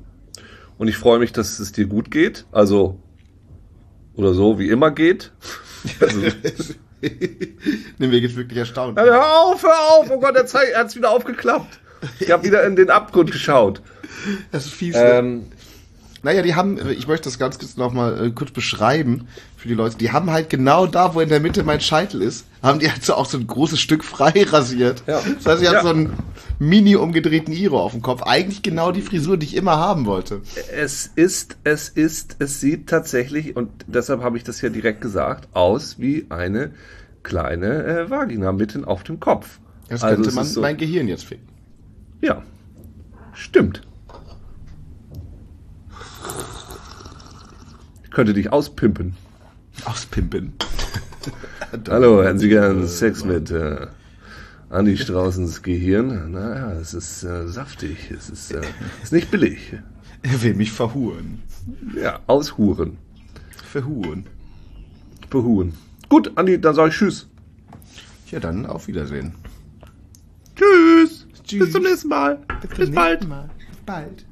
und 0.77 0.87
ich 0.87 0.97
freue 0.97 1.19
mich, 1.19 1.31
dass 1.31 1.59
es 1.59 1.71
dir 1.71 1.85
gut 1.85 2.09
geht. 2.09 2.45
Also, 2.51 2.99
oder 4.15 4.33
so, 4.33 4.59
wie 4.59 4.69
immer 4.69 4.91
geht. 4.91 5.31
Also, 5.99 6.19
nee, 7.01 8.07
mir 8.07 8.21
geht's 8.21 8.35
wirklich 8.35 8.57
erstaunt. 8.57 8.97
Ja, 8.97 9.03
hör 9.03 9.41
auf, 9.41 9.63
hör 9.63 9.91
auf! 9.91 10.09
Oh 10.09 10.19
Gott, 10.19 10.35
er, 10.35 10.45
er 10.45 10.79
hat's 10.79 10.95
wieder 10.95 11.11
aufgeklappt. 11.11 11.79
Ich 12.19 12.31
habe 12.31 12.43
wieder 12.43 12.65
in 12.65 12.75
den 12.75 12.89
Abgrund 12.89 13.31
geschaut. 13.31 13.81
Das 14.51 14.65
ist 14.65 14.73
fies. 14.73 14.95
Ähm, 14.97 15.45
naja, 16.23 16.41
die 16.41 16.55
haben, 16.55 16.79
ich 16.89 17.05
möchte 17.05 17.25
das 17.25 17.37
ganz 17.37 17.59
kurz 17.59 17.75
nochmal 17.75 18.27
äh, 18.27 18.31
kurz 18.31 18.51
beschreiben 18.51 19.27
für 19.57 19.67
die 19.67 19.73
Leute. 19.73 19.97
Die 19.97 20.13
haben 20.13 20.31
halt 20.31 20.49
genau 20.49 20.87
da, 20.87 21.13
wo 21.13 21.19
in 21.19 21.27
der 21.27 21.41
Mitte 21.41 21.63
mein 21.63 21.81
Scheitel 21.81 22.21
ist, 22.21 22.45
haben 22.61 22.79
die 22.79 22.89
halt 22.89 23.03
so 23.03 23.15
auch 23.15 23.25
so 23.25 23.37
ein 23.37 23.45
großes 23.45 23.79
Stück 23.79 24.03
frei 24.05 24.31
rasiert. 24.47 25.03
Ja. 25.05 25.21
Das 25.35 25.45
heißt, 25.45 25.61
ich 25.61 25.69
ja. 25.69 25.75
habe 25.75 25.87
so 25.87 25.93
einen 25.93 26.13
mini 26.59 26.95
umgedrehten 26.95 27.53
Iro 27.53 27.81
auf 27.81 27.91
dem 27.91 28.01
Kopf. 28.01 28.23
Eigentlich 28.23 28.61
genau 28.61 28.93
die 28.93 29.01
Frisur, 29.01 29.35
die 29.35 29.47
ich 29.47 29.55
immer 29.57 29.75
haben 29.77 30.05
wollte. 30.05 30.41
Es 30.73 31.11
ist, 31.13 31.57
es 31.65 31.89
ist, 31.89 32.37
es 32.39 32.61
sieht 32.61 32.87
tatsächlich, 32.87 33.57
und 33.57 33.69
deshalb 33.87 34.21
habe 34.21 34.37
ich 34.37 34.45
das 34.45 34.61
ja 34.61 34.69
direkt 34.69 35.01
gesagt, 35.01 35.49
aus 35.53 35.99
wie 35.99 36.25
eine 36.29 36.71
kleine 37.23 37.85
äh, 37.85 38.09
Vagina 38.09 38.53
mitten 38.53 38.85
auf 38.85 39.03
dem 39.03 39.19
Kopf. 39.19 39.59
Das 39.89 40.03
also 40.03 40.15
könnte 40.15 40.35
man 40.35 40.45
so, 40.45 40.61
mein 40.61 40.77
Gehirn 40.77 41.09
jetzt 41.09 41.25
ficken. 41.25 41.52
Ja, 42.23 42.41
stimmt. 43.33 43.81
könnte 48.11 48.33
dich 48.33 48.53
auspimpen. 48.53 49.15
Auspimpen. 49.83 50.53
Hallo, 51.89 52.23
hätten 52.23 52.39
Sie 52.39 52.47
gern 52.47 52.87
Sex 52.87 53.25
mit 53.25 53.51
äh, 53.51 53.87
Andi 54.69 54.95
Straußens 54.95 55.63
Gehirn? 55.63 56.31
Naja, 56.31 56.71
es 56.73 56.93
ist 56.93 57.23
äh, 57.23 57.47
saftig, 57.49 58.09
es 58.11 58.29
ist, 58.29 58.51
äh, 58.51 58.61
ist 59.01 59.11
nicht 59.11 59.29
billig. 59.29 59.73
Er 60.21 60.41
will 60.43 60.53
mich 60.53 60.71
verhuren. 60.71 61.41
Ja, 61.93 62.21
aushuren. 62.27 62.97
Verhuren. 63.69 64.27
Verhuren. 65.29 65.73
Gut, 66.07 66.31
Andi, 66.37 66.61
dann 66.61 66.75
sage 66.75 66.89
ich 66.89 66.95
Tschüss. 66.95 67.27
Ja, 68.31 68.39
dann 68.39 68.65
auf 68.65 68.87
Wiedersehen. 68.87 69.33
Tschüss. 71.53 71.65
Bis 71.65 71.71
zum 71.73 71.83
nächsten 71.83 72.07
Mal. 72.09 72.39
Bis, 72.61 72.69
Bis 72.77 72.91
bald. 72.91 73.27
Mal. 73.27 73.49
Bis 73.69 73.79
bald. 73.85 74.25